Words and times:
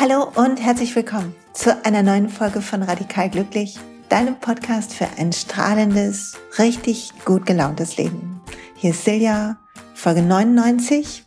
Hallo 0.00 0.32
und 0.34 0.56
herzlich 0.62 0.96
willkommen 0.96 1.34
zu 1.52 1.84
einer 1.84 2.02
neuen 2.02 2.30
Folge 2.30 2.62
von 2.62 2.82
Radikal 2.82 3.28
Glücklich, 3.28 3.78
deinem 4.08 4.40
Podcast 4.40 4.94
für 4.94 5.06
ein 5.18 5.30
strahlendes, 5.30 6.38
richtig 6.58 7.12
gut 7.26 7.44
gelauntes 7.44 7.98
Leben. 7.98 8.40
Hier 8.76 8.92
ist 8.92 9.04
Silja, 9.04 9.58
Folge 9.92 10.22
99 10.22 11.26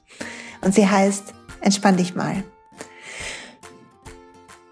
und 0.61 0.73
sie 0.73 0.87
heißt 0.87 1.35
Entspann 1.61 1.97
dich 1.97 2.15
mal. 2.15 2.43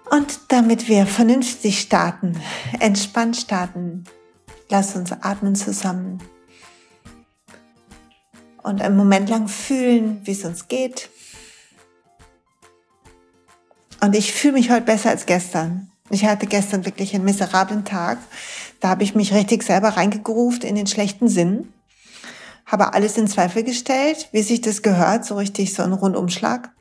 Und 0.10 0.40
damit 0.48 0.88
wir 0.88 1.06
vernünftig 1.06 1.80
starten, 1.80 2.42
entspannt 2.80 3.38
starten, 3.38 4.06
lass 4.70 4.96
uns 4.96 5.12
atmen 5.12 5.54
zusammen 5.54 6.18
und 8.64 8.82
einen 8.82 8.98
Moment 8.98 9.30
lang 9.30 9.48
fühlen, 9.48 10.22
wie 10.24 10.32
es 10.32 10.44
uns 10.44 10.68
geht. 10.68 11.12
Und 14.02 14.16
ich 14.16 14.34
fühle 14.34 14.54
mich 14.54 14.72
heute 14.72 14.86
besser 14.86 15.12
als 15.12 15.28
gestern. 15.28 15.92
Ich 16.10 16.26
hatte 16.26 16.48
gestern 16.48 16.86
wirklich 16.86 17.14
einen 17.14 17.24
miserablen 17.24 17.86
Tag. 17.86 18.18
Da 18.80 18.90
habe 18.90 19.04
ich 19.04 19.16
mich 19.16 19.34
richtig 19.34 19.64
selber 19.64 19.90
reingegruft 19.90 20.64
in 20.64 20.76
den 20.76 20.88
schlechten 20.88 21.30
Sinn. 21.30 21.72
Habe 22.66 22.94
alles 22.94 23.18
in 23.18 23.28
Zweifel 23.28 23.64
gestellt, 23.64 24.28
wie 24.32 24.42
sich 24.42 24.62
das 24.62 24.82
gehört, 24.82 25.24
so 25.24 25.36
richtig 25.36 25.74
so 25.74 25.84
ein 25.84 25.94
Rundumschlag. 25.94 26.72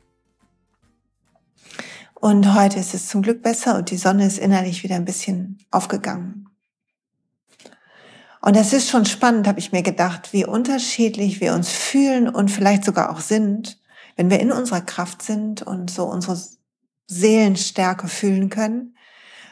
Und 2.15 2.55
heute 2.55 2.79
ist 2.79 2.93
es 2.93 3.07
zum 3.07 3.21
Glück 3.21 3.41
besser 3.41 3.77
und 3.77 3.91
die 3.91 3.97
Sonne 3.97 4.25
ist 4.25 4.37
innerlich 4.37 4.83
wieder 4.83 4.95
ein 4.95 5.05
bisschen 5.05 5.59
aufgegangen. 5.69 6.49
Und 8.41 8.55
das 8.55 8.73
ist 8.73 8.89
schon 8.89 9.05
spannend, 9.05 9.47
habe 9.47 9.59
ich 9.59 9.71
mir 9.71 9.83
gedacht, 9.83 10.33
wie 10.33 10.45
unterschiedlich 10.45 11.39
wir 11.39 11.53
uns 11.53 11.69
fühlen 11.69 12.27
und 12.27 12.49
vielleicht 12.49 12.83
sogar 12.83 13.11
auch 13.11 13.19
sind, 13.19 13.79
wenn 14.15 14.31
wir 14.31 14.39
in 14.39 14.51
unserer 14.51 14.81
Kraft 14.81 15.21
sind 15.21 15.61
und 15.61 15.91
so 15.91 16.05
unsere 16.05 16.39
Seelenstärke 17.07 18.07
fühlen 18.07 18.49
können 18.49 18.95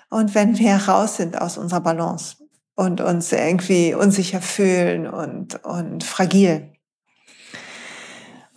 und 0.10 0.36
wenn 0.36 0.58
wir 0.58 0.76
raus 0.76 1.18
sind 1.18 1.40
aus 1.40 1.58
unserer 1.58 1.82
Balance 1.82 2.38
und 2.76 3.02
uns 3.02 3.32
irgendwie 3.32 3.94
unsicher 3.94 4.42
fühlen 4.42 5.08
und, 5.08 5.64
und 5.66 6.04
fragil. 6.04 6.70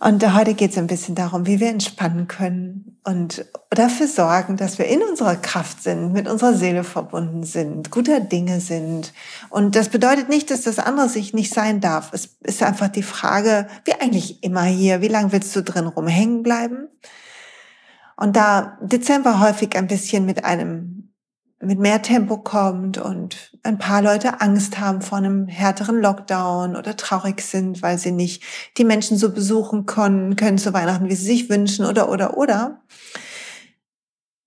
Und 0.03 0.33
heute 0.33 0.53
geht 0.53 0.71
es 0.71 0.77
ein 0.77 0.87
bisschen 0.87 1.15
darum, 1.15 1.45
wie 1.45 1.61
wir 1.61 1.69
entspannen 1.69 2.27
können 2.27 2.99
und 3.05 3.45
dafür 3.69 4.07
sorgen, 4.07 4.57
dass 4.57 4.77
wir 4.77 4.87
in 4.87 5.01
unserer 5.01 5.37
Kraft 5.37 5.81
sind, 5.81 6.11
mit 6.11 6.27
unserer 6.27 6.53
Seele 6.53 6.83
verbunden 6.83 7.43
sind, 7.43 7.89
guter 7.89 8.19
Dinge 8.19 8.59
sind. 8.59 9.13
Und 9.49 9.77
das 9.77 9.87
bedeutet 9.87 10.27
nicht, 10.27 10.51
dass 10.51 10.63
das 10.63 10.77
andere 10.77 11.07
sich 11.07 11.33
nicht 11.33 11.53
sein 11.53 11.79
darf. 11.79 12.11
Es 12.11 12.37
ist 12.41 12.63
einfach 12.63 12.89
die 12.89 13.03
Frage, 13.03 13.67
wie 13.85 13.93
eigentlich 13.93 14.43
immer 14.43 14.63
hier, 14.63 14.99
wie 14.99 15.07
lange 15.07 15.31
willst 15.31 15.55
du 15.55 15.63
drin 15.63 15.87
rumhängen 15.87 16.43
bleiben? 16.43 16.89
Und 18.17 18.35
da 18.35 18.77
Dezember 18.81 19.39
häufig 19.39 19.75
ein 19.75 19.87
bisschen 19.87 20.25
mit 20.25 20.45
einem 20.45 20.93
mit 21.63 21.79
mehr 21.79 22.01
Tempo 22.01 22.37
kommt 22.37 22.97
und 22.97 23.57
ein 23.63 23.77
paar 23.77 24.01
Leute 24.01 24.41
Angst 24.41 24.79
haben 24.79 25.01
vor 25.01 25.17
einem 25.17 25.47
härteren 25.47 26.01
Lockdown 26.01 26.75
oder 26.75 26.97
traurig 26.97 27.41
sind, 27.41 27.81
weil 27.81 27.97
sie 27.97 28.11
nicht 28.11 28.43
die 28.77 28.83
Menschen 28.83 29.17
so 29.17 29.31
besuchen 29.31 29.85
können, 29.85 30.35
können 30.35 30.57
zu 30.57 30.73
Weihnachten, 30.73 31.09
wie 31.09 31.15
sie 31.15 31.25
sich 31.25 31.49
wünschen 31.49 31.85
oder, 31.85 32.09
oder, 32.09 32.37
oder, 32.37 32.81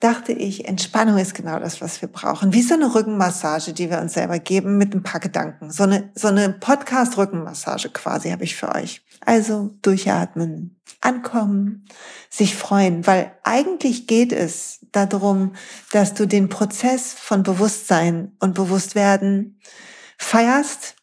dachte 0.00 0.32
ich, 0.32 0.68
Entspannung 0.68 1.18
ist 1.18 1.34
genau 1.34 1.58
das, 1.58 1.80
was 1.80 2.02
wir 2.02 2.08
brauchen. 2.08 2.52
Wie 2.52 2.62
so 2.62 2.74
eine 2.74 2.94
Rückenmassage, 2.94 3.72
die 3.72 3.90
wir 3.90 3.98
uns 4.00 4.12
selber 4.12 4.38
geben 4.38 4.76
mit 4.76 4.94
ein 4.94 5.02
paar 5.02 5.20
Gedanken. 5.20 5.70
So 5.70 5.84
eine, 5.84 6.10
so 6.14 6.28
eine 6.28 6.50
Podcast-Rückenmassage 6.50 7.88
quasi 7.90 8.30
habe 8.30 8.44
ich 8.44 8.56
für 8.56 8.74
euch. 8.74 9.05
Also 9.26 9.76
durchatmen, 9.82 10.80
ankommen, 11.00 11.84
sich 12.30 12.54
freuen, 12.54 13.06
weil 13.08 13.32
eigentlich 13.42 14.06
geht 14.06 14.32
es 14.32 14.86
darum, 14.92 15.54
dass 15.90 16.14
du 16.14 16.26
den 16.26 16.48
Prozess 16.48 17.12
von 17.12 17.42
Bewusstsein 17.42 18.36
und 18.38 18.54
Bewusstwerden 18.54 19.60
feierst 20.16 20.94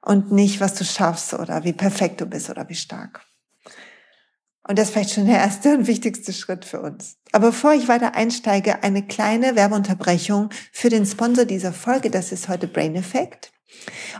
und 0.00 0.32
nicht, 0.32 0.60
was 0.60 0.74
du 0.74 0.84
schaffst 0.84 1.32
oder 1.32 1.62
wie 1.62 1.72
perfekt 1.72 2.20
du 2.20 2.26
bist 2.26 2.50
oder 2.50 2.68
wie 2.68 2.74
stark. 2.74 3.24
Und 4.66 4.76
das 4.76 4.88
ist 4.88 4.92
vielleicht 4.92 5.14
schon 5.14 5.26
der 5.26 5.38
erste 5.38 5.72
und 5.72 5.86
wichtigste 5.86 6.32
Schritt 6.32 6.64
für 6.64 6.80
uns. 6.80 7.18
Aber 7.30 7.50
bevor 7.50 7.72
ich 7.72 7.86
weiter 7.86 8.16
einsteige, 8.16 8.82
eine 8.82 9.06
kleine 9.06 9.54
Werbeunterbrechung 9.54 10.50
für 10.72 10.88
den 10.88 11.06
Sponsor 11.06 11.44
dieser 11.44 11.72
Folge. 11.72 12.10
Das 12.10 12.32
ist 12.32 12.48
heute 12.48 12.66
Brain 12.66 12.96
Effect. 12.96 13.52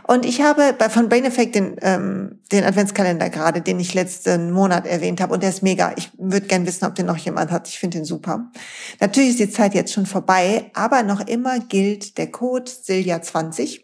Und 0.07 0.25
ich 0.25 0.41
habe 0.41 0.73
bei, 0.73 0.89
von 0.89 1.09
Brain 1.09 1.25
Effect 1.25 1.55
den, 1.55 1.75
ähm, 1.81 2.41
den 2.51 2.63
Adventskalender 2.63 3.29
gerade, 3.29 3.61
den 3.61 3.79
ich 3.79 3.93
letzten 3.93 4.51
Monat 4.51 4.85
erwähnt 4.85 5.21
habe. 5.21 5.33
Und 5.33 5.43
der 5.43 5.49
ist 5.49 5.63
mega. 5.63 5.93
Ich 5.95 6.11
würde 6.17 6.47
gern 6.47 6.65
wissen, 6.65 6.85
ob 6.85 6.95
den 6.95 7.05
noch 7.05 7.17
jemand 7.17 7.51
hat. 7.51 7.67
Ich 7.67 7.79
finde 7.79 7.99
den 7.99 8.05
super. 8.05 8.51
Natürlich 8.99 9.31
ist 9.31 9.39
die 9.39 9.49
Zeit 9.49 9.73
jetzt 9.73 9.93
schon 9.93 10.05
vorbei, 10.05 10.71
aber 10.73 11.03
noch 11.03 11.21
immer 11.27 11.59
gilt 11.59 12.17
der 12.17 12.31
Code 12.31 12.69
Silja20. 12.69 13.81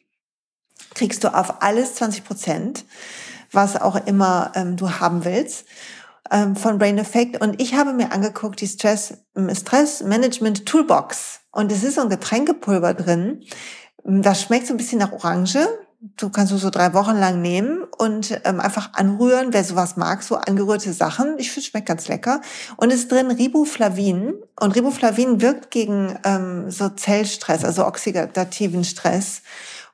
Kriegst 0.96 1.24
du 1.24 1.34
auf 1.34 1.62
alles 1.62 1.96
20 1.96 2.24
Prozent, 2.24 2.86
was 3.52 3.80
auch 3.80 4.08
immer 4.08 4.52
ähm, 4.56 4.78
du 4.78 4.90
haben 4.90 5.26
willst 5.26 5.66
ähm, 6.32 6.56
von 6.56 6.78
Brain 6.78 6.98
Effect. 6.98 7.42
Und 7.42 7.62
ich 7.62 7.76
habe 7.76 7.94
mir 7.94 8.12
angeguckt, 8.12 8.62
die 8.62 8.68
Stress, 8.68 9.14
Stress 9.54 10.04
Management 10.04 10.66
Toolbox. 10.66 11.42
Und 11.52 11.72
es 11.72 11.84
ist 11.84 11.96
so 11.96 12.02
ein 12.02 12.10
Getränkepulver 12.10 12.94
drin 12.94 13.44
das 14.08 14.42
schmeckt 14.42 14.68
so 14.68 14.74
ein 14.74 14.78
bisschen 14.78 15.00
nach 15.00 15.12
Orange. 15.12 15.68
Du 16.16 16.30
kannst 16.30 16.54
du 16.54 16.58
so 16.58 16.70
drei 16.70 16.94
Wochen 16.94 17.18
lang 17.18 17.42
nehmen 17.42 17.84
und 17.98 18.40
ähm, 18.46 18.60
einfach 18.60 18.94
anrühren, 18.94 19.52
wer 19.52 19.64
sowas 19.64 19.98
mag, 19.98 20.24
so 20.24 20.36
angerührte 20.36 20.94
Sachen. 20.94 21.36
Ich 21.40 21.52
finde, 21.52 21.68
schmeckt 21.68 21.88
ganz 21.88 22.08
lecker. 22.08 22.42
Und 22.78 22.94
es 22.94 23.02
ist 23.02 23.12
drin 23.12 23.32
Riboflavin. 23.32 24.36
Und 24.60 24.76
Riboflavin 24.76 25.42
wirkt 25.42 25.72
gegen 25.72 26.18
ähm, 26.24 26.70
so 26.72 26.90
Zellstress, 26.90 27.66
also 27.66 27.86
oxidativen 27.86 28.84
Stress. 28.84 29.42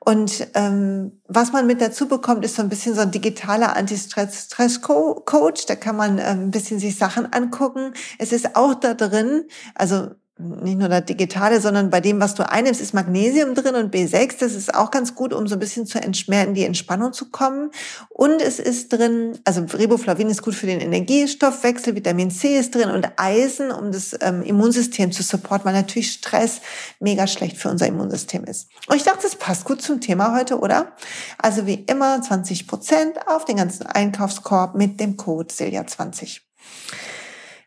Und 0.06 0.47
ähm, 0.53 1.13
was 1.28 1.53
man 1.53 1.66
mit 1.66 1.81
dazu 1.81 2.09
bekommt, 2.09 2.44
ist 2.44 2.57
so 2.57 2.62
ein 2.62 2.69
bisschen 2.69 2.94
so 2.94 3.01
ein 3.01 3.12
digitaler 3.12 3.75
Anti-Stress-Coach. 3.78 5.66
Da 5.66 5.75
kann 5.75 5.95
man 5.95 6.18
ähm, 6.19 6.25
ein 6.25 6.51
bisschen 6.51 6.78
sich 6.80 6.97
Sachen 6.97 7.31
angucken. 7.31 7.94
Es 8.19 8.34
ist 8.34 8.57
auch 8.57 8.75
da 8.75 8.94
drin, 8.94 9.45
also 9.74 10.12
nicht 10.40 10.80
nur 10.80 10.90
das 10.90 11.06
Digitale, 11.06 11.62
sondern 11.62 11.92
bei 11.92 12.02
dem, 12.02 12.20
was 12.20 12.34
du 12.34 12.48
einnimmst, 12.50 12.82
ist 12.82 12.96
Magnesium 12.96 13.54
drin 13.54 13.76
und 13.76 13.94
B6. 13.94 14.40
Das 14.40 14.56
ist 14.56 14.74
auch 14.74 14.90
ganz 14.90 15.14
gut, 15.14 15.32
um 15.32 15.46
so 15.46 15.56
ein 15.56 15.60
bisschen 15.60 15.86
zu 15.86 16.02
entschmerzen, 16.02 16.56
die 16.56 16.64
Entspannung 16.64 17.14
zu 17.14 17.30
kommen. 17.30 17.70
Und 18.10 18.42
es 18.42 18.58
ist 18.58 18.92
drin, 18.92 19.38
also 19.44 19.62
Riboflavin 19.62 20.30
ist 20.30 20.42
gut 20.42 20.56
für 20.56 20.66
den 20.66 20.80
Energiestoffwechsel, 20.80 21.96
Vitamin 21.96 22.32
C 22.32 22.58
ist 22.58 22.74
drin 22.74 22.90
und 22.90 23.08
Eisen, 23.18 23.72
um 23.72 23.92
das 23.92 24.16
ähm, 24.22 24.42
Immunsystem 24.42 25.12
zu 25.12 25.22
supporten, 25.22 25.66
weil 25.66 25.74
natürlich 25.74 26.12
Stress 26.12 26.62
mega 27.00 27.28
schlecht 27.28 27.58
für 27.58 27.70
unser 27.70 27.86
Immunsystem 27.86 28.44
ist. 28.46 28.70
Und 28.88 28.96
ich 28.96 29.04
dachte, 29.04 29.22
das 29.24 29.36
passt 29.36 29.66
gut 29.66 29.84
zum 29.84 30.02
Thema 30.02 30.36
heute, 30.36 30.60
oder? 30.60 30.94
Also 31.38 31.68
wie 31.68 31.76
immer 31.76 32.20
20 32.20 32.68
Prozent 32.68 33.28
auf 33.28 33.46
den 33.46 33.58
ganzen 33.58 33.86
Einkaufskorb 33.86 34.74
mit 34.74 35.00
dem 35.00 35.16
Code 35.16 35.54
Silja20. 35.54 36.40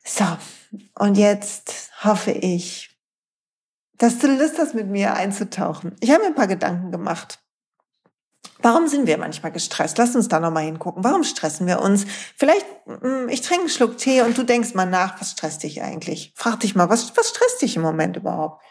So, 0.06 0.24
und 1.00 1.16
jetzt 1.16 1.90
hoffe 2.04 2.30
ich, 2.30 2.96
dass 3.98 4.18
du 4.18 4.28
Lust 4.28 4.56
hast, 4.58 4.74
mit 4.74 4.86
mir 4.86 5.14
einzutauchen. 5.14 5.96
Ich 6.00 6.10
habe 6.10 6.20
mir 6.22 6.28
ein 6.28 6.34
paar 6.34 6.46
Gedanken 6.46 6.92
gemacht. 6.92 7.40
Warum 8.60 8.86
sind 8.86 9.06
wir 9.06 9.18
manchmal 9.18 9.50
gestresst? 9.50 9.98
Lass 9.98 10.14
uns 10.14 10.28
da 10.28 10.38
nochmal 10.38 10.64
hingucken. 10.64 11.02
Warum 11.02 11.24
stressen 11.24 11.66
wir 11.66 11.80
uns? 11.80 12.06
Vielleicht, 12.36 12.66
mm, 12.86 13.28
ich 13.28 13.40
trinke 13.40 13.62
einen 13.62 13.68
Schluck 13.68 13.98
Tee 13.98 14.22
und 14.22 14.38
du 14.38 14.44
denkst 14.44 14.74
mal 14.74 14.86
nach, 14.86 15.20
was 15.20 15.32
stresst 15.32 15.64
dich 15.64 15.82
eigentlich? 15.82 16.32
Frag 16.36 16.60
dich 16.60 16.76
mal, 16.76 16.88
was, 16.88 17.16
was 17.16 17.30
stresst 17.30 17.62
dich 17.62 17.74
im 17.76 17.82
Moment 17.82 18.16
überhaupt? 18.16 18.62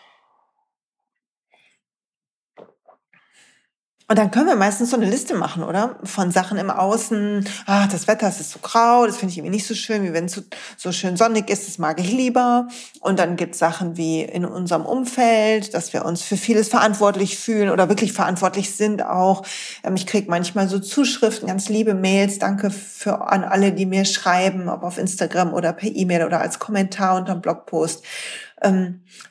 Und 4.07 4.19
dann 4.19 4.29
können 4.29 4.45
wir 4.45 4.55
meistens 4.55 4.91
so 4.91 4.97
eine 4.97 5.09
Liste 5.09 5.33
machen, 5.33 5.63
oder? 5.63 5.95
Von 6.03 6.29
Sachen 6.29 6.59
im 6.59 6.69
Außen. 6.69 7.43
Ah, 7.65 7.87
das 7.87 8.07
Wetter 8.07 8.27
ist 8.27 8.51
so 8.51 8.59
grau, 8.59 9.07
das 9.07 9.17
finde 9.17 9.31
ich 9.31 9.39
irgendwie 9.39 9.55
nicht 9.55 9.65
so 9.65 9.73
schön, 9.73 10.03
wie 10.03 10.13
wenn 10.13 10.25
es 10.25 10.33
so, 10.33 10.41
so 10.77 10.91
schön 10.91 11.17
sonnig 11.17 11.49
ist, 11.49 11.67
das 11.67 11.79
mag 11.79 11.99
ich 11.99 12.11
lieber. 12.11 12.67
Und 12.99 13.17
dann 13.17 13.35
gibt 13.35 13.53
es 13.53 13.59
Sachen 13.59 13.97
wie 13.97 14.21
in 14.21 14.45
unserem 14.45 14.85
Umfeld, 14.85 15.73
dass 15.73 15.91
wir 15.91 16.05
uns 16.05 16.21
für 16.21 16.37
vieles 16.37 16.69
verantwortlich 16.69 17.39
fühlen 17.39 17.71
oder 17.71 17.89
wirklich 17.89 18.13
verantwortlich 18.13 18.75
sind 18.75 19.03
auch. 19.03 19.43
Ähm, 19.83 19.95
ich 19.95 20.05
kriege 20.05 20.29
manchmal 20.29 20.69
so 20.69 20.77
Zuschriften, 20.77 21.47
ganz 21.47 21.69
liebe 21.69 21.95
Mails. 21.95 22.37
Danke 22.37 22.69
für 22.69 23.27
an 23.27 23.43
alle, 23.43 23.71
die 23.71 23.87
mir 23.87 24.05
schreiben, 24.05 24.69
ob 24.69 24.83
auf 24.83 24.99
Instagram 24.99 25.51
oder 25.51 25.73
per 25.73 25.89
E-Mail 25.89 26.25
oder 26.25 26.41
als 26.41 26.59
Kommentar 26.59 27.17
unter 27.17 27.33
dem 27.33 27.41
Blogpost 27.41 28.03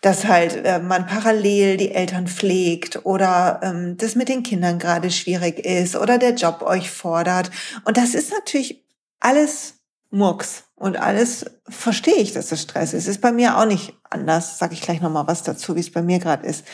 dass 0.00 0.26
halt 0.26 0.65
äh, 0.65 0.79
man 0.79 1.06
parallel 1.06 1.76
die 1.76 1.93
Eltern 1.93 2.26
pflegt 2.29 3.05
oder 3.05 3.61
ähm, 3.62 3.97
das 3.97 4.15
mit 4.15 4.29
den 4.29 4.43
Kindern 4.43 4.79
gerade 4.79 5.11
schwierig 5.11 5.59
ist 5.59 5.97
oder 5.97 6.19
der 6.19 6.35
Job 6.35 6.62
euch 6.62 6.91
fordert. 6.91 7.50
Und 7.85 7.97
das 7.97 8.15
ist 8.15 8.31
natürlich 8.31 8.85
alles 9.21 9.75
Murks 10.11 10.65
und 10.76 10.99
alles 10.99 11.47
verstehe 11.69 12.17
ich, 12.17 12.32
dass 12.32 12.53
es 12.53 12.62
Stress 12.62 12.93
ist. 12.93 13.09
Ist 13.09 13.23
bei 13.23 13.32
mir 13.32 13.59
auch 13.59 13.65
nicht 13.65 13.94
anders. 14.11 14.59
Sage 14.59 14.75
ich 14.75 14.82
gleich 14.82 15.00
noch 15.00 15.11
mal 15.11 15.26
was 15.26 15.43
dazu, 15.43 15.75
wie 15.75 15.81
es 15.81 15.91
bei 15.91 16.03
mir 16.03 16.19
gerade 16.19 16.47
ist. 16.47 16.65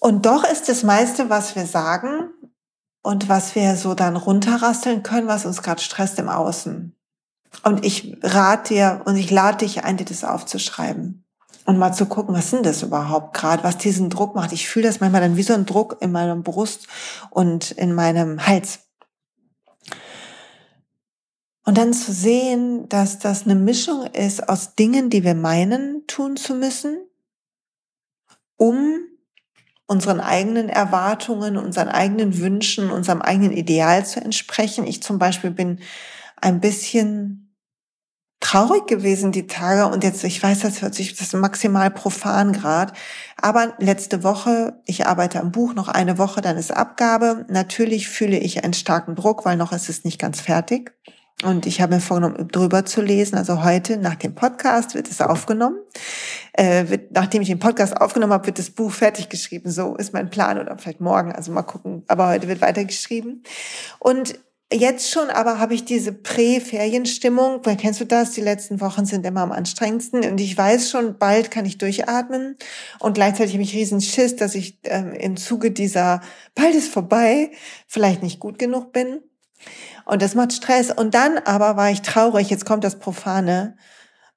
Und 0.00 0.26
doch 0.26 0.44
ist 0.44 0.68
das 0.68 0.82
meiste, 0.82 1.30
was 1.30 1.54
wir 1.54 1.66
sagen 1.66 2.30
und 3.02 3.28
was 3.28 3.54
wir 3.54 3.76
so 3.76 3.94
dann 3.94 4.16
runterrasteln 4.16 5.02
können, 5.02 5.28
was 5.28 5.46
uns 5.46 5.62
gerade 5.62 5.80
stresst 5.80 6.18
im 6.18 6.28
Außen. 6.28 6.94
Und 7.62 7.84
ich 7.84 8.16
rate 8.22 8.74
dir 8.74 9.02
und 9.04 9.16
ich 9.16 9.30
lade 9.30 9.58
dich 9.58 9.84
ein, 9.84 9.96
dir 9.96 10.04
das 10.04 10.24
aufzuschreiben 10.24 11.24
und 11.64 11.78
mal 11.78 11.92
zu 11.92 12.06
gucken, 12.06 12.34
was 12.34 12.50
sind 12.50 12.66
das 12.66 12.82
überhaupt 12.82 13.34
gerade, 13.34 13.64
was 13.64 13.78
diesen 13.78 14.10
Druck 14.10 14.34
macht. 14.34 14.52
Ich 14.52 14.68
fühle 14.68 14.86
das 14.86 15.00
manchmal 15.00 15.22
dann 15.22 15.36
wie 15.36 15.42
so 15.42 15.54
ein 15.54 15.66
Druck 15.66 15.96
in 16.00 16.12
meiner 16.12 16.36
Brust 16.36 16.86
und 17.30 17.70
in 17.70 17.94
meinem 17.94 18.46
Hals. 18.46 18.80
Und 21.64 21.78
dann 21.78 21.94
zu 21.94 22.12
sehen, 22.12 22.88
dass 22.90 23.18
das 23.18 23.44
eine 23.44 23.54
Mischung 23.54 24.04
ist 24.06 24.48
aus 24.48 24.74
Dingen, 24.74 25.08
die 25.08 25.24
wir 25.24 25.34
meinen 25.34 26.06
tun 26.06 26.36
zu 26.36 26.54
müssen, 26.54 26.98
um 28.56 29.00
unseren 29.86 30.20
eigenen 30.20 30.68
Erwartungen, 30.68 31.56
unseren 31.56 31.88
eigenen 31.88 32.38
Wünschen, 32.38 32.90
unserem 32.90 33.22
eigenen 33.22 33.52
Ideal 33.52 34.04
zu 34.04 34.20
entsprechen. 34.20 34.86
Ich 34.86 35.02
zum 35.02 35.18
Beispiel 35.18 35.50
bin 35.50 35.80
ein 36.36 36.60
bisschen 36.60 37.43
traurig 38.40 38.86
gewesen 38.86 39.32
die 39.32 39.46
Tage 39.46 39.92
und 39.92 40.04
jetzt, 40.04 40.22
ich 40.24 40.42
weiß, 40.42 40.60
das 40.60 40.82
hört 40.82 40.94
sich, 40.94 41.14
das 41.14 41.28
ist 41.28 41.34
maximal 41.34 41.90
profan 41.90 42.52
grad, 42.52 42.92
aber 43.40 43.74
letzte 43.78 44.22
Woche, 44.22 44.80
ich 44.86 45.06
arbeite 45.06 45.40
am 45.40 45.52
Buch 45.52 45.74
noch 45.74 45.88
eine 45.88 46.18
Woche, 46.18 46.40
dann 46.40 46.56
ist 46.56 46.70
Abgabe. 46.70 47.46
Natürlich 47.48 48.08
fühle 48.08 48.38
ich 48.38 48.64
einen 48.64 48.74
starken 48.74 49.14
Druck, 49.14 49.44
weil 49.44 49.56
noch 49.56 49.72
ist 49.72 49.88
es 49.88 50.04
nicht 50.04 50.20
ganz 50.20 50.40
fertig. 50.40 50.92
Und 51.42 51.66
ich 51.66 51.80
habe 51.80 51.96
mir 51.96 52.00
vorgenommen, 52.00 52.48
drüber 52.48 52.84
zu 52.84 53.02
lesen. 53.02 53.36
Also 53.36 53.64
heute 53.64 53.98
nach 53.98 54.14
dem 54.14 54.34
Podcast 54.34 54.94
wird 54.94 55.10
es 55.10 55.20
aufgenommen. 55.20 55.78
Äh, 56.52 56.88
wird, 56.88 57.12
nachdem 57.12 57.42
ich 57.42 57.48
den 57.48 57.58
Podcast 57.58 58.00
aufgenommen 58.00 58.32
habe, 58.32 58.46
wird 58.46 58.58
das 58.58 58.70
Buch 58.70 58.92
fertig 58.92 59.28
geschrieben. 59.28 59.70
So 59.70 59.96
ist 59.96 60.14
mein 60.14 60.30
Plan 60.30 60.58
oder 60.58 60.78
vielleicht 60.78 61.00
morgen. 61.00 61.32
Also 61.32 61.52
mal 61.52 61.62
gucken. 61.62 62.04
Aber 62.06 62.28
heute 62.28 62.48
wird 62.48 62.62
weitergeschrieben. 62.62 63.42
Und 63.98 64.38
Jetzt 64.74 65.08
schon 65.08 65.30
aber 65.30 65.60
habe 65.60 65.72
ich 65.72 65.84
diese 65.84 66.12
Prä-Ferienstimmung, 66.12 67.60
weil 67.62 67.76
kennst 67.76 68.00
du 68.00 68.06
das? 68.06 68.32
Die 68.32 68.40
letzten 68.40 68.80
Wochen 68.80 69.06
sind 69.06 69.24
immer 69.24 69.42
am 69.42 69.52
anstrengendsten 69.52 70.28
und 70.28 70.40
ich 70.40 70.58
weiß 70.58 70.90
schon, 70.90 71.16
bald 71.16 71.52
kann 71.52 71.64
ich 71.64 71.78
durchatmen 71.78 72.56
und 72.98 73.14
gleichzeitig 73.14 73.52
habe 73.52 73.62
ich 73.62 73.72
riesen 73.72 74.00
Schiss, 74.00 74.34
dass 74.34 74.56
ich 74.56 74.80
ähm, 74.82 75.12
im 75.12 75.36
Zuge 75.36 75.70
dieser 75.70 76.22
bald 76.56 76.74
ist 76.74 76.92
vorbei 76.92 77.52
vielleicht 77.86 78.24
nicht 78.24 78.40
gut 78.40 78.58
genug 78.58 78.92
bin 78.92 79.20
und 80.06 80.22
das 80.22 80.34
macht 80.34 80.52
Stress 80.52 80.90
und 80.90 81.14
dann 81.14 81.38
aber 81.38 81.76
war 81.76 81.92
ich 81.92 82.02
traurig, 82.02 82.50
jetzt 82.50 82.66
kommt 82.66 82.82
das 82.82 82.98
Profane, 82.98 83.76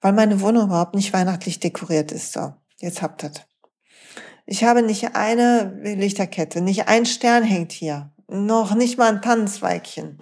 weil 0.02 0.14
meine 0.14 0.40
Wohnung 0.42 0.66
überhaupt 0.66 0.94
nicht 0.94 1.14
weihnachtlich 1.14 1.60
dekoriert 1.62 2.12
ist. 2.12 2.34
So, 2.34 2.54
jetzt 2.80 3.02
habt 3.02 3.24
ihr 3.24 3.32
Ich 4.46 4.64
habe 4.64 4.84
nicht 4.84 5.16
eine 5.16 5.80
Lichterkette, 5.82 6.62
nicht 6.62 6.88
ein 6.88 7.08
Stern 7.08 7.44
hängt 7.44 7.72
hier 7.72 8.12
noch 8.28 8.76
nicht 8.76 8.98
mal 8.98 9.14
ein 9.14 9.22
Tannenzweigchen. 9.22 10.20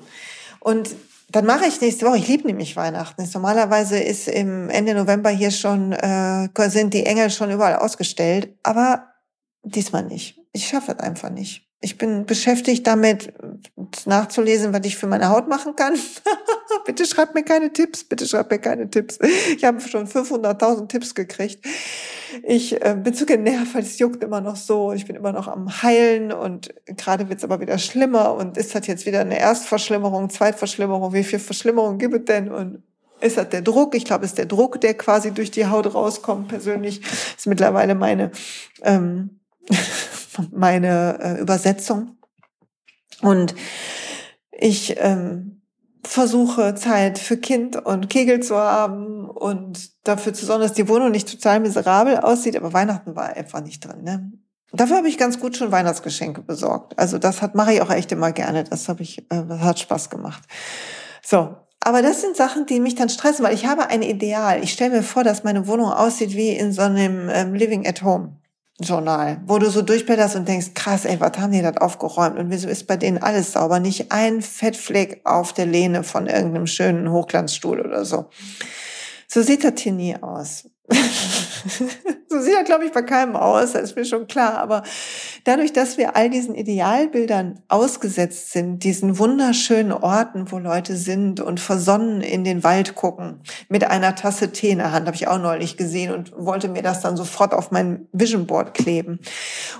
Und 0.60 0.96
dann 1.30 1.46
mache 1.46 1.66
ich 1.66 1.82
nächste 1.82 2.06
Woche. 2.06 2.18
Ich 2.18 2.28
liebe 2.28 2.48
nämlich 2.48 2.76
Weihnachten. 2.76 3.28
Normalerweise 3.34 4.00
ist 4.00 4.28
im 4.28 4.70
Ende 4.70 4.94
November 4.94 5.30
hier 5.30 5.52
schon 5.52 5.92
äh, 5.92 6.50
sind 6.70 6.94
die 6.94 7.06
Engel 7.06 7.30
schon 7.30 7.52
überall 7.52 7.76
ausgestellt, 7.78 8.58
aber 8.64 9.10
diesmal 9.64 10.06
nicht. 10.06 10.40
Ich 10.54 10.68
schaffe 10.68 10.94
das 10.94 11.06
einfach 11.06 11.30
nicht. 11.30 11.65
Ich 11.82 11.98
bin 11.98 12.26
beschäftigt 12.26 12.88
damit, 12.88 13.34
nachzulesen, 14.06 14.74
was 14.74 14.86
ich 14.86 14.98
für 14.98 15.08
meine 15.08 15.30
Haut 15.30 15.48
machen 15.48 15.76
kann. 15.76 15.94
bitte 16.86 17.06
schreibt 17.06 17.36
mir 17.36 17.44
keine 17.44 17.74
Tipps, 17.74 18.04
bitte 18.04 18.26
schreibt 18.28 18.52
mir 18.52 18.60
keine 18.60 18.90
Tipps. 18.90 19.20
Ich 19.56 19.64
habe 19.64 19.80
schon 19.82 20.08
500.000 20.08 20.88
Tipps 20.88 21.14
gekriegt. 21.16 21.66
Ich 22.44 22.82
äh, 22.82 22.96
bin 22.98 23.14
zu 23.14 23.26
genervt, 23.26 23.76
weil 23.76 23.84
es 23.84 24.00
juckt 24.00 24.24
immer 24.24 24.42
noch 24.42 24.56
so. 24.56 24.94
Ich 24.94 25.06
bin 25.06 25.16
immer 25.16 25.32
noch 25.32 25.48
am 25.48 25.84
Heilen 25.84 26.32
und 26.32 26.74
gerade 26.86 27.30
wird 27.30 27.40
es 27.40 27.44
aber 27.44 27.60
wieder 27.60 27.78
schlimmer. 27.78 28.36
Und 28.36 28.58
ist 28.58 28.74
das 28.74 28.88
jetzt 28.88 29.06
wieder 29.06 29.22
eine 29.22 29.40
Erstverschlimmerung, 29.40 30.30
Zweitverschlimmerung? 30.30 31.14
Wie 31.14 31.24
viel 31.24 31.40
Verschlimmerung 31.40 31.98
gibt 31.98 32.16
es 32.16 32.26
denn? 32.26 32.52
Und 32.52 32.84
ist 33.22 33.38
das 33.38 33.50
der 33.50 33.62
Druck? 33.62 33.96
Ich 33.96 34.06
glaube, 34.06 34.26
es 34.26 34.32
ist 34.32 34.38
der 34.38 34.46
Druck, 34.46 34.82
der 34.82 34.94
quasi 34.96 35.32
durch 35.32 35.52
die 35.52 35.68
Haut 35.68 35.94
rauskommt. 35.94 36.50
Persönlich 36.50 37.02
ist 37.38 37.48
mittlerweile 37.48 37.96
meine 37.96 38.32
ähm, 38.84 39.40
meine 40.52 41.20
äh, 41.22 41.42
Übersetzung. 41.42 42.18
Und 43.22 43.56
ich 44.52 44.96
ähm, 45.00 45.62
versuche 46.04 46.76
Zeit 46.76 47.18
für 47.20 47.38
Kind 47.38 47.76
und 47.76 48.10
Kegel 48.10 48.42
zu 48.42 48.56
haben 48.56 49.30
und 49.30 50.08
dafür 50.08 50.34
zu 50.34 50.46
sorgen, 50.46 50.62
dass 50.62 50.74
die 50.74 50.88
Wohnung 50.88 51.12
nicht 51.12 51.30
total 51.30 51.60
miserabel 51.60 52.18
aussieht, 52.18 52.56
aber 52.56 52.74
Weihnachten 52.74 53.16
war 53.16 53.36
einfach 53.36 53.62
nicht 53.62 53.86
drin. 53.86 54.04
Ne? 54.04 54.32
Dafür 54.72 54.98
habe 54.98 55.08
ich 55.08 55.18
ganz 55.18 55.40
gut 55.40 55.56
schon 55.56 55.72
Weihnachtsgeschenke 55.72 56.42
besorgt. 56.42 56.98
Also 57.00 57.18
das 57.18 57.42
hat 57.42 57.56
mache 57.56 57.74
ich 57.74 57.82
auch 57.82 57.92
echt 57.92 58.12
immer 58.12 58.32
gerne. 58.32 58.64
Das 58.64 58.90
habe 58.90 59.04
ich, 59.04 59.20
äh, 59.32 59.44
das 59.48 59.62
hat 59.62 59.80
Spaß 59.80 60.10
gemacht. 60.10 60.44
So, 61.22 61.56
aber 61.80 62.02
das 62.02 62.22
sind 62.22 62.36
Sachen, 62.36 62.66
die 62.66 62.80
mich 62.80 62.96
dann 62.96 63.10
stressen, 63.10 63.46
weil 63.46 63.54
ich 63.54 63.66
habe 63.66 63.88
ein 63.90 64.02
Ideal. 64.02 64.64
Ich 64.64 64.74
stelle 64.74 64.98
mir 64.98 65.04
vor, 65.04 65.24
dass 65.24 65.44
meine 65.44 65.68
Wohnung 65.68 65.92
aussieht 65.92 66.36
wie 66.36 66.50
in 66.50 66.72
so 66.72 66.82
einem 66.82 67.30
ähm, 67.30 67.54
Living 67.54 67.88
at 67.88 68.04
Home. 68.04 68.38
Journal, 68.82 69.42
wo 69.46 69.58
du 69.58 69.70
so 69.70 69.82
durchblätterst 69.82 70.36
und 70.36 70.48
denkst, 70.48 70.74
krass, 70.74 71.06
ey, 71.06 71.20
was 71.22 71.38
haben 71.38 71.54
die 71.54 71.62
das 71.62 71.78
aufgeräumt 71.78 72.38
und 72.38 72.52
wieso 72.52 72.68
ist 72.68 72.88
bei 72.88 72.98
denen 72.98 73.18
alles 73.18 73.54
sauber? 73.54 73.80
Nicht 73.80 74.12
ein 74.12 74.42
Fettfleck 74.42 75.22
auf 75.24 75.54
der 75.54 75.66
Lehne 75.66 76.04
von 76.04 76.28
irgendeinem 76.28 76.68
schönen 76.68 77.10
Hochglanzstuhl 77.10 77.80
oder 77.80 78.04
so. 78.04 78.30
So 79.28 79.42
sieht 79.42 79.64
das 79.64 79.80
hier 79.80 79.94
nie 79.94 80.16
aus. 80.22 80.70
so 82.30 82.40
sieht 82.40 82.54
er, 82.54 82.64
glaube 82.64 82.86
ich, 82.86 82.92
bei 82.92 83.02
keinem 83.02 83.36
aus, 83.36 83.74
das 83.74 83.84
ist 83.84 83.96
mir 83.96 84.06
schon 84.06 84.28
klar. 84.28 84.60
Aber 84.60 84.84
dadurch, 85.44 85.74
dass 85.74 85.98
wir 85.98 86.16
all 86.16 86.30
diesen 86.30 86.54
Idealbildern 86.56 87.62
ausgesetzt 87.68 88.52
sind, 88.52 88.84
diesen 88.84 89.18
wunderschönen 89.18 89.92
Orten, 89.92 90.52
wo 90.52 90.60
Leute 90.60 90.96
sind 90.96 91.40
und 91.40 91.60
versonnen 91.60 92.22
in 92.22 92.44
den 92.44 92.64
Wald 92.64 92.96
gucken, 92.96 93.42
mit 93.68 93.84
einer 93.84 94.16
Tasse 94.16 94.52
Tee 94.52 94.70
in 94.70 94.78
der 94.78 94.92
Hand, 94.92 95.08
habe 95.08 95.16
ich 95.16 95.28
auch 95.28 95.40
neulich 95.40 95.78
gesehen 95.78 96.14
und 96.14 96.34
wollte 96.38 96.68
mir 96.68 96.84
das 96.84 97.02
dann 97.02 97.18
sofort 97.18 97.54
auf 97.54 97.72
mein 97.72 98.08
Vision 98.12 98.46
Board 98.46 98.74
kleben. 98.74 99.20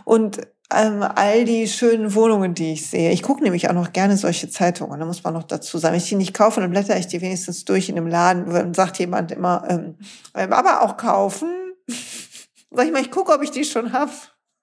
Und 0.06 0.42
ähm, 0.76 1.04
all 1.04 1.46
die 1.46 1.68
schönen 1.68 2.14
Wohnungen, 2.14 2.54
die 2.54 2.74
ich 2.74 2.88
sehe. 2.88 3.12
Ich 3.12 3.24
gucke 3.24 3.44
nämlich 3.44 3.70
auch 3.70 3.74
noch 3.74 3.94
gerne 3.94 4.18
solche 4.18 4.50
Zeitungen, 4.50 5.00
da 5.00 5.06
muss 5.06 5.24
man 5.24 5.34
noch 5.34 5.44
dazu 5.44 5.78
sagen. 5.78 5.94
Wenn 5.94 6.02
ich 6.02 6.10
die 6.10 6.16
nicht 6.16 6.34
kaufe, 6.34 6.62
dann 6.62 6.72
blätter 6.72 6.98
ich 6.98 7.08
die 7.08 7.22
wenigstens 7.22 7.66
durch 7.66 7.90
in 7.90 7.98
einem 7.98 8.08
Laden. 8.08 8.52
Dann 8.52 8.74
sagt 8.74 9.00
jemand 9.00 9.32
immer, 9.32 9.64
ähm, 9.70 9.96
ähm 10.34 10.54
aber 10.54 10.82
auch 10.82 10.98
kaufen. 10.98 11.50
Sag 12.72 12.86
ich 12.86 12.92
mal, 12.92 13.02
ich 13.02 13.12
gucke, 13.12 13.34
ob 13.34 13.42
ich 13.42 13.52
die 13.52 13.64
schon 13.64 13.94
habe. 13.94 14.12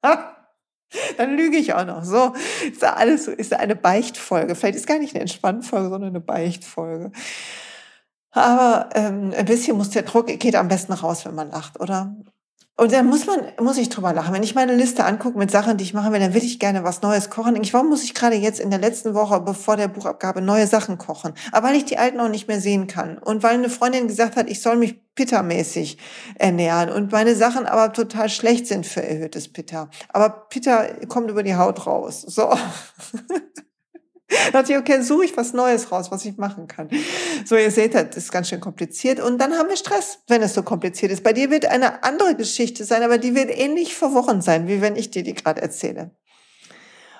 Dann 1.17 1.37
lüge 1.37 1.57
ich 1.57 1.73
auch 1.73 1.87
noch. 1.87 2.05
So, 2.05 2.35
ist 2.71 2.83
da 2.83 2.93
alles 2.95 3.25
so, 3.25 3.31
ist 3.31 3.53
da 3.53 3.57
eine 3.57 3.77
Beichtfolge. 3.77 4.55
Vielleicht 4.55 4.77
ist 4.77 4.87
gar 4.87 4.99
nicht 4.99 5.15
eine 5.15 5.23
Entspannfolge, 5.23 5.89
sondern 5.89 6.11
eine 6.11 6.21
Beichtfolge. 6.21 7.13
Aber 8.31 8.91
ähm, 8.95 9.33
ein 9.37 9.45
bisschen 9.45 9.77
muss 9.77 9.91
der 9.91 10.03
Druck, 10.03 10.27
geht 10.27 10.57
am 10.57 10.69
besten 10.69 10.93
raus, 10.93 11.25
wenn 11.25 11.35
man 11.35 11.51
lacht, 11.51 11.81
oder? 11.81 12.15
Und 12.77 12.91
dann 12.93 13.07
muss 13.07 13.27
man, 13.27 13.41
muss 13.61 13.77
ich 13.77 13.91
drüber 13.91 14.15
lachen. 14.15 14.33
Wenn 14.33 14.43
ich 14.43 14.55
meine 14.55 14.75
Liste 14.75 15.05
angucke 15.05 15.39
mit 15.39 15.51
Sachen, 15.51 15.77
die 15.77 15.85
ich 15.85 15.93
machen 15.93 16.13
will, 16.13 16.21
dann 16.21 16.33
will 16.33 16.43
ich 16.43 16.59
gerne 16.59 16.85
was 16.85 17.03
Neues 17.03 17.29
kochen. 17.29 17.55
Ich, 17.63 17.75
warum 17.75 17.91
muss 17.91 18.03
ich 18.03 18.15
gerade 18.15 18.37
jetzt 18.37 18.61
in 18.61 18.71
der 18.71 18.79
letzten 18.79 19.15
Woche, 19.15 19.41
bevor 19.41 19.77
der 19.77 19.89
Buchabgabe, 19.89 20.41
neue 20.41 20.67
Sachen 20.67 20.97
kochen? 20.97 21.35
Aber 21.53 21.69
weil 21.69 21.77
ich 21.77 21.85
die 21.85 21.99
alten 21.99 22.19
auch 22.19 22.31
nicht 22.31 22.49
mehr 22.49 22.61
sehen 22.61 22.87
kann. 22.87 23.19
Und 23.19 23.43
weil 23.43 23.55
eine 23.55 23.69
Freundin 23.69 24.09
gesagt 24.09 24.37
hat, 24.37 24.49
ich 24.49 24.63
soll 24.63 24.77
mich 24.77 24.99
pittermäßig 25.15 25.99
ernähren. 26.37 26.89
Und 26.89 27.13
meine 27.13 27.35
Sachen 27.37 27.67
aber 27.67 27.93
total 27.93 28.31
schlecht 28.31 28.67
sind 28.67 28.87
für 28.87 29.03
erhöhtes 29.03 29.53
Pitter. 29.53 29.91
Aber 30.09 30.31
Pitter 30.49 31.07
kommt 31.09 31.31
über 31.31 31.43
die 31.43 31.57
Haut 31.57 31.87
raus. 31.87 32.23
So. 32.23 32.55
Dann 34.45 34.53
dachte 34.53 34.73
ich, 34.73 34.79
okay, 34.79 35.03
suche 35.03 35.25
ich 35.25 35.37
was 35.37 35.53
Neues 35.53 35.93
raus, 35.93 36.11
was 36.11 36.25
ich 36.25 36.37
machen 36.37 36.67
kann. 36.67 36.89
So, 37.45 37.57
ihr 37.57 37.71
seht, 37.71 37.95
das 37.95 38.17
ist 38.17 38.33
ganz 38.33 38.49
schön 38.49 38.61
kompliziert. 38.61 39.21
Und 39.21 39.39
dann 39.39 39.55
haben 39.55 39.69
wir 39.69 39.77
Stress, 39.77 40.19
wenn 40.29 40.43
es 40.43 40.55
so 40.55 40.63
kompliziert 40.63 41.13
ist. 41.13 41.23
Bei 41.23 41.33
dir 41.33 41.51
wird 41.51 41.67
eine 41.67 42.03
andere 42.05 42.35
Geschichte 42.35 42.85
sein, 42.85 43.03
aber 43.03 43.19
die 43.19 43.35
wird 43.35 43.51
ähnlich 43.51 43.95
verworren 43.95 44.43
sein, 44.43 44.69
wie 44.69 44.81
wenn 44.81 44.97
ich 44.97 45.11
dir 45.11 45.23
die 45.23 45.35
gerade 45.35 45.61
erzähle. 45.61 46.13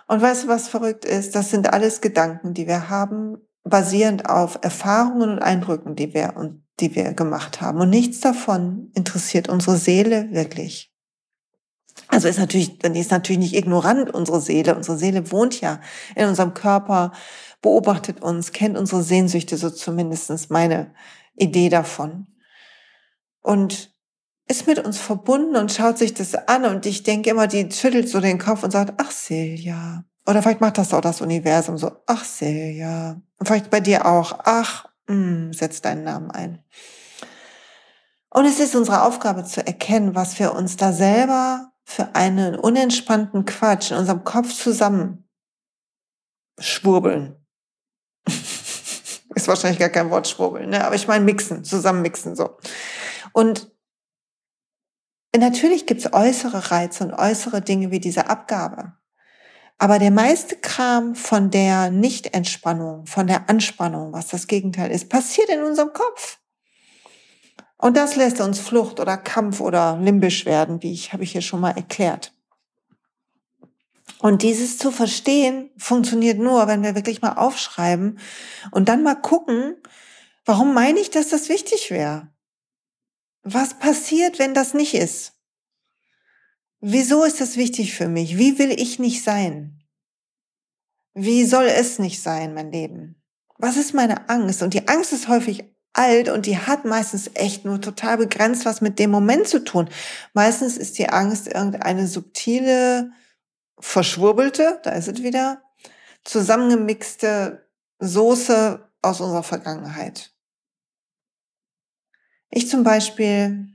Und 0.09 0.21
weißt 0.21 0.45
du, 0.45 0.49
was 0.49 0.69
verrückt 0.69 1.05
ist? 1.05 1.35
Das 1.35 1.51
sind 1.51 1.73
alles 1.73 2.01
Gedanken, 2.01 2.55
die 2.55 2.67
wir 2.67 2.89
haben, 2.91 3.39
basierend 3.65 4.29
auf 4.29 4.59
Erfahrungen 4.63 5.31
und 5.31 5.39
Eindrücken, 5.39 5.97
die 5.97 6.13
wir, 6.15 6.35
die 6.81 6.95
wir 6.95 7.13
gemacht 7.15 7.61
haben. 7.61 7.81
Und 7.81 7.91
nichts 7.91 8.21
davon 8.21 8.91
interessiert 8.95 9.49
unsere 9.49 9.77
Seele 9.77 10.29
wirklich. 10.33 10.92
Also 12.13 12.29
ist 12.29 12.39
natürlich, 12.39 12.79
dann 12.79 12.95
ist 12.95 13.11
natürlich 13.11 13.41
nicht 13.41 13.55
ignorant 13.55 14.13
unsere 14.13 14.43
Seele. 14.43 14.77
Unsere 14.77 14.99
Seele 14.99 15.33
wohnt 15.33 15.63
ja 15.63 15.81
in 16.15 16.29
unserem 16.29 16.53
Körper, 16.53 17.13
beobachtet 17.63 18.21
uns, 18.21 18.53
kennt 18.53 18.77
unsere 18.77 19.03
Sehnsüchte, 19.03 19.57
so 19.57 19.71
zumindestens 19.71 20.51
meine 20.51 20.93
Idee 21.37 21.71
davon. 21.71 22.27
Und 23.41 23.97
ist 24.47 24.67
mit 24.67 24.79
uns 24.79 24.99
verbunden 24.99 25.57
und 25.57 25.73
schaut 25.73 25.97
sich 25.97 26.13
das 26.13 26.35
an 26.35 26.67
und 26.67 26.85
ich 26.85 27.03
denke 27.03 27.31
immer, 27.31 27.47
die 27.47 27.71
schüttelt 27.73 28.11
so 28.11 28.21
den 28.21 28.39
Kopf 28.39 28.63
und 28.63 28.73
sagt, 28.73 28.93
ach 28.99 29.11
Silja. 29.11 30.05
Oder 30.27 30.43
vielleicht 30.43 30.61
macht 30.61 30.77
das 30.77 30.93
auch 30.93 31.01
das 31.01 31.23
Universum 31.23 31.79
so, 31.79 31.93
ach 32.07 32.25
Silja. 32.25 33.23
Und 33.39 33.47
vielleicht 33.47 33.71
bei 33.71 33.81
dir 33.81 34.05
auch, 34.05 34.39
ach, 34.45 34.85
mh, 35.07 35.15
hm, 35.15 35.53
setz 35.55 35.81
deinen 35.81 36.05
Namen 36.05 36.31
ein. 36.31 36.63
Und 38.29 38.45
es 38.45 38.61
ist 38.61 38.75
unsere 38.75 39.03
Aufgabe 39.05 39.45
zu 39.45 39.67
erkennen, 39.67 40.15
was 40.15 40.39
wir 40.39 40.55
uns 40.55 40.77
da 40.77 40.93
selber 40.93 41.72
für 41.93 42.15
einen 42.15 42.55
unentspannten 42.55 43.45
Quatsch 43.45 43.91
in 43.91 43.99
unserem 43.99 44.25
Kopf 44.25 44.55
zusammen 44.55 45.29
schwurbeln. 46.59 47.37
ist 48.27 49.49
wahrscheinlich 49.49 49.79
gar 49.79 49.91
kein 49.91 50.11
Wort 50.11 50.27
schwurbeln, 50.27 50.71
ne? 50.71 50.85
aber 50.85 50.95
ich 50.95 51.07
meine 51.07 51.25
mixen, 51.25 51.65
zusammen 51.65 52.01
mixen 52.01 52.35
so. 52.35 52.57
Und 53.33 53.71
natürlich 55.37 55.87
gibt 55.87 56.01
es 56.01 56.13
äußere 56.13 56.71
Reize 56.71 57.05
und 57.05 57.13
äußere 57.13 57.61
Dinge 57.61 57.91
wie 57.91 58.01
diese 58.01 58.31
Abgabe. 58.31 58.95
Aber 59.77 59.99
der 59.99 60.11
meiste 60.11 60.57
Kram 60.57 61.15
von 61.15 61.51
der 61.51 61.91
Nicht-Entspannung, 61.91 63.07
von 63.07 63.27
der 63.27 63.51
Anspannung, 63.51 64.13
was 64.13 64.29
das 64.29 64.47
Gegenteil 64.47 64.91
ist, 64.91 65.11
passiert 65.11 65.51
in 65.51 65.63
unserem 65.63 65.93
Kopf. 65.93 66.39
Und 67.83 67.97
das 67.97 68.15
lässt 68.15 68.41
uns 68.41 68.61
Flucht 68.61 69.01
oder 69.01 69.17
Kampf 69.17 69.61
oder 69.61 69.99
limbisch 70.01 70.47
werden, 70.47 70.85
wie 70.85 70.93
ich 70.93 71.13
habe 71.13 71.25
ich 71.25 71.33
hier 71.33 71.43
schon 71.43 71.59
mal 71.59 71.73
erklärt. 71.73 72.33
Und 74.21 74.43
dieses 74.43 74.79
zu 74.79 74.93
verstehen 74.93 75.69
funktioniert 75.77 76.39
nur, 76.39 76.69
wenn 76.69 76.85
wir 76.85 76.95
wirklich 76.95 77.23
mal 77.23 77.33
aufschreiben 77.33 78.21
und 78.71 78.89
dann 78.89 79.03
mal 79.03 79.17
gucken, 79.17 79.75
warum 80.45 80.75
meine 80.75 81.01
ich, 81.01 81.11
dass 81.11 81.31
das 81.31 81.49
wichtig 81.49 81.91
wäre? 81.91 82.29
Was 83.43 83.75
passiert, 83.75 84.39
wenn 84.39 84.55
das 84.55 84.75
nicht 84.75 84.95
ist? 84.95 85.33
Wieso 86.79 87.25
ist 87.25 87.41
das 87.41 87.57
wichtig 87.57 87.95
für 87.95 88.07
mich? 88.07 88.39
Wie 88.39 88.61
will 88.61 88.71
ich 88.71 89.01
nicht 89.01 89.25
sein? 89.25 89.83
Wie 91.15 91.45
soll 91.45 91.67
es 91.67 91.99
nicht 91.99 92.23
sein, 92.23 92.55
mein 92.55 92.71
Leben? 92.71 93.21
Was 93.59 93.77
ist 93.77 93.93
meine 93.93 94.29
Angst? 94.29 94.63
Und 94.63 94.73
die 94.73 94.87
Angst 94.87 95.13
ist 95.13 95.27
häufig 95.27 95.72
alt 95.93 96.29
und 96.29 96.47
die 96.47 96.59
hat 96.59 96.85
meistens 96.85 97.31
echt 97.35 97.65
nur 97.65 97.81
total 97.81 98.17
begrenzt 98.17 98.65
was 98.65 98.81
mit 98.81 98.99
dem 98.99 99.11
Moment 99.11 99.49
zu 99.49 99.65
tun. 99.65 99.89
Meistens 100.33 100.77
ist 100.77 100.99
die 100.99 101.09
Angst 101.09 101.47
irgendeine 101.47 102.07
subtile, 102.07 103.13
verschwurbelte, 103.79 104.81
da 104.83 104.91
ist 104.91 105.09
es 105.09 105.23
wieder, 105.23 105.63
zusammengemixte 106.25 107.69
Soße 107.99 108.89
aus 109.03 109.21
unserer 109.21 109.43
Vergangenheit. 109.43 110.33
Ich 112.51 112.69
zum 112.69 112.85
Beispiel 112.85 113.69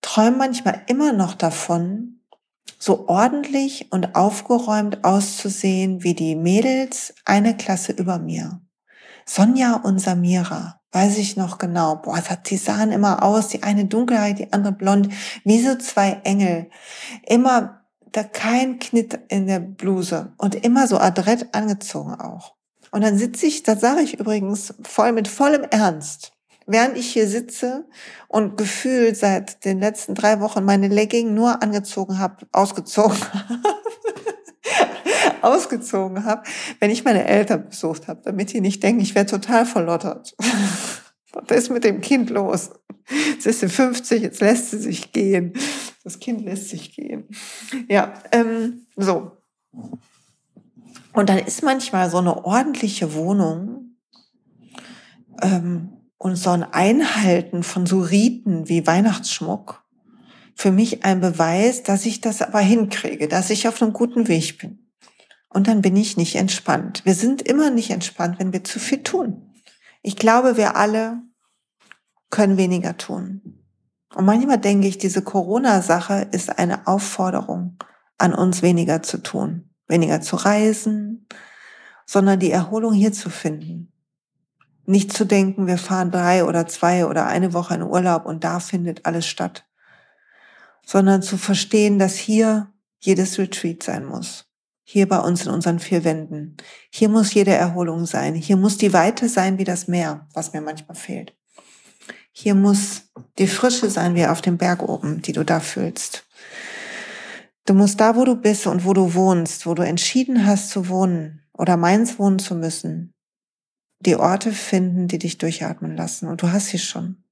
träume 0.00 0.36
manchmal 0.36 0.82
immer 0.86 1.12
noch 1.12 1.34
davon, 1.34 2.20
so 2.78 3.08
ordentlich 3.08 3.92
und 3.92 4.14
aufgeräumt 4.14 5.04
auszusehen 5.04 6.02
wie 6.02 6.14
die 6.14 6.34
Mädels 6.34 7.14
eine 7.24 7.56
Klasse 7.56 7.92
über 7.92 8.18
mir. 8.18 8.61
Sonja 9.34 9.76
und 9.76 9.98
Samira, 9.98 10.78
weiß 10.90 11.16
ich 11.16 11.38
noch 11.38 11.56
genau. 11.56 11.96
Boah, 11.96 12.22
die 12.46 12.58
sahen 12.58 12.92
immer 12.92 13.22
aus, 13.22 13.48
die 13.48 13.62
eine 13.62 13.86
dunkelhaarig, 13.86 14.36
die 14.36 14.52
andere 14.52 14.74
blond, 14.74 15.08
wie 15.44 15.62
so 15.62 15.74
zwei 15.76 16.20
Engel. 16.24 16.68
Immer 17.26 17.80
da 18.12 18.24
kein 18.24 18.78
Knitt 18.78 19.18
in 19.28 19.46
der 19.46 19.60
Bluse 19.60 20.34
und 20.36 20.54
immer 20.54 20.86
so 20.86 20.98
adrett 20.98 21.54
angezogen 21.54 22.14
auch. 22.14 22.56
Und 22.90 23.02
dann 23.02 23.16
sitze 23.16 23.46
ich, 23.46 23.62
das 23.62 23.80
sage 23.80 24.02
ich 24.02 24.20
übrigens 24.20 24.74
voll 24.82 25.12
mit 25.12 25.28
vollem 25.28 25.64
Ernst, 25.64 26.32
während 26.66 26.98
ich 26.98 27.10
hier 27.10 27.26
sitze 27.26 27.88
und 28.28 28.58
gefühlt 28.58 29.16
seit 29.16 29.64
den 29.64 29.80
letzten 29.80 30.14
drei 30.14 30.40
Wochen 30.40 30.62
meine 30.62 30.88
Legging 30.88 31.32
nur 31.32 31.62
angezogen 31.62 32.18
habe, 32.18 32.46
ausgezogen 32.52 33.16
ausgezogen 35.42 36.24
habe, 36.24 36.42
wenn 36.80 36.90
ich 36.90 37.04
meine 37.04 37.24
Eltern 37.24 37.68
besucht 37.68 38.08
habe, 38.08 38.22
damit 38.24 38.52
die 38.52 38.60
nicht 38.60 38.82
denken, 38.82 39.02
ich 39.02 39.14
wäre 39.14 39.26
total 39.26 39.66
verlottert. 39.66 40.34
Was 41.32 41.56
ist 41.56 41.70
mit 41.70 41.84
dem 41.84 42.00
Kind 42.00 42.30
los? 42.30 42.70
Jetzt 43.30 43.46
ist 43.46 43.60
sie 43.60 43.68
50, 43.68 44.22
jetzt 44.22 44.40
lässt 44.40 44.70
sie 44.70 44.78
sich 44.78 45.12
gehen. 45.12 45.54
Das 46.04 46.20
Kind 46.20 46.44
lässt 46.44 46.68
sich 46.68 46.94
gehen. 46.94 47.28
Ja, 47.88 48.14
ähm, 48.32 48.86
so. 48.96 49.32
Und 51.12 51.28
dann 51.28 51.38
ist 51.38 51.62
manchmal 51.62 52.10
so 52.10 52.18
eine 52.18 52.44
ordentliche 52.44 53.14
Wohnung 53.14 53.96
ähm, 55.42 55.90
und 56.18 56.36
so 56.36 56.50
ein 56.50 56.64
Einhalten 56.64 57.62
von 57.62 57.86
so 57.86 58.00
Riten 58.00 58.68
wie 58.68 58.86
Weihnachtsschmuck 58.86 59.82
für 60.54 60.70
mich 60.70 61.04
ein 61.04 61.20
Beweis, 61.20 61.82
dass 61.82 62.06
ich 62.06 62.20
das 62.20 62.42
aber 62.42 62.60
hinkriege, 62.60 63.28
dass 63.28 63.50
ich 63.50 63.68
auf 63.68 63.82
einem 63.82 63.92
guten 63.92 64.28
Weg 64.28 64.58
bin. 64.58 64.81
Und 65.52 65.68
dann 65.68 65.82
bin 65.82 65.96
ich 65.96 66.16
nicht 66.16 66.36
entspannt. 66.36 67.04
Wir 67.04 67.14
sind 67.14 67.42
immer 67.42 67.70
nicht 67.70 67.90
entspannt, 67.90 68.38
wenn 68.38 68.52
wir 68.54 68.64
zu 68.64 68.78
viel 68.78 69.02
tun. 69.02 69.52
Ich 70.00 70.16
glaube, 70.16 70.56
wir 70.56 70.76
alle 70.76 71.18
können 72.30 72.56
weniger 72.56 72.96
tun. 72.96 73.58
Und 74.14 74.24
manchmal 74.24 74.58
denke 74.58 74.88
ich, 74.88 74.96
diese 74.96 75.22
Corona-Sache 75.22 76.28
ist 76.32 76.58
eine 76.58 76.86
Aufforderung 76.86 77.76
an 78.16 78.34
uns, 78.34 78.62
weniger 78.62 79.02
zu 79.02 79.18
tun, 79.18 79.70
weniger 79.88 80.22
zu 80.22 80.36
reisen, 80.36 81.26
sondern 82.06 82.40
die 82.40 82.50
Erholung 82.50 82.94
hier 82.94 83.12
zu 83.12 83.28
finden. 83.28 83.92
Nicht 84.86 85.12
zu 85.12 85.26
denken, 85.26 85.66
wir 85.66 85.78
fahren 85.78 86.10
drei 86.10 86.44
oder 86.44 86.66
zwei 86.66 87.06
oder 87.06 87.26
eine 87.26 87.52
Woche 87.52 87.74
in 87.74 87.82
Urlaub 87.82 88.24
und 88.24 88.42
da 88.42 88.58
findet 88.58 89.04
alles 89.06 89.26
statt, 89.26 89.66
sondern 90.84 91.22
zu 91.22 91.36
verstehen, 91.36 91.98
dass 91.98 92.16
hier 92.16 92.72
jedes 92.98 93.38
Retreat 93.38 93.82
sein 93.82 94.04
muss 94.04 94.51
hier 94.92 95.08
bei 95.08 95.18
uns 95.18 95.46
in 95.46 95.50
unseren 95.50 95.78
vier 95.78 96.04
Wänden. 96.04 96.58
Hier 96.90 97.08
muss 97.08 97.32
jede 97.32 97.52
Erholung 97.52 98.04
sein. 98.04 98.34
Hier 98.34 98.58
muss 98.58 98.76
die 98.76 98.92
Weite 98.92 99.26
sein 99.30 99.56
wie 99.56 99.64
das 99.64 99.88
Meer, 99.88 100.28
was 100.34 100.52
mir 100.52 100.60
manchmal 100.60 100.96
fehlt. 100.96 101.34
Hier 102.30 102.54
muss 102.54 103.10
die 103.38 103.46
Frische 103.46 103.88
sein 103.88 104.14
wie 104.14 104.26
auf 104.26 104.42
dem 104.42 104.58
Berg 104.58 104.82
oben, 104.82 105.22
die 105.22 105.32
du 105.32 105.44
da 105.44 105.60
fühlst. 105.60 106.26
Du 107.64 107.72
musst 107.72 108.00
da, 108.00 108.16
wo 108.16 108.24
du 108.26 108.36
bist 108.36 108.66
und 108.66 108.84
wo 108.84 108.92
du 108.92 109.14
wohnst, 109.14 109.64
wo 109.64 109.72
du 109.72 109.82
entschieden 109.82 110.44
hast 110.46 110.68
zu 110.68 110.88
wohnen 110.88 111.40
oder 111.54 111.78
meins 111.78 112.18
wohnen 112.18 112.38
zu 112.38 112.54
müssen, 112.54 113.14
die 114.00 114.16
Orte 114.16 114.52
finden, 114.52 115.08
die 115.08 115.18
dich 115.18 115.38
durchatmen 115.38 115.96
lassen. 115.96 116.28
Und 116.28 116.42
du 116.42 116.52
hast 116.52 116.66
sie 116.66 116.78
schon. 116.78 117.24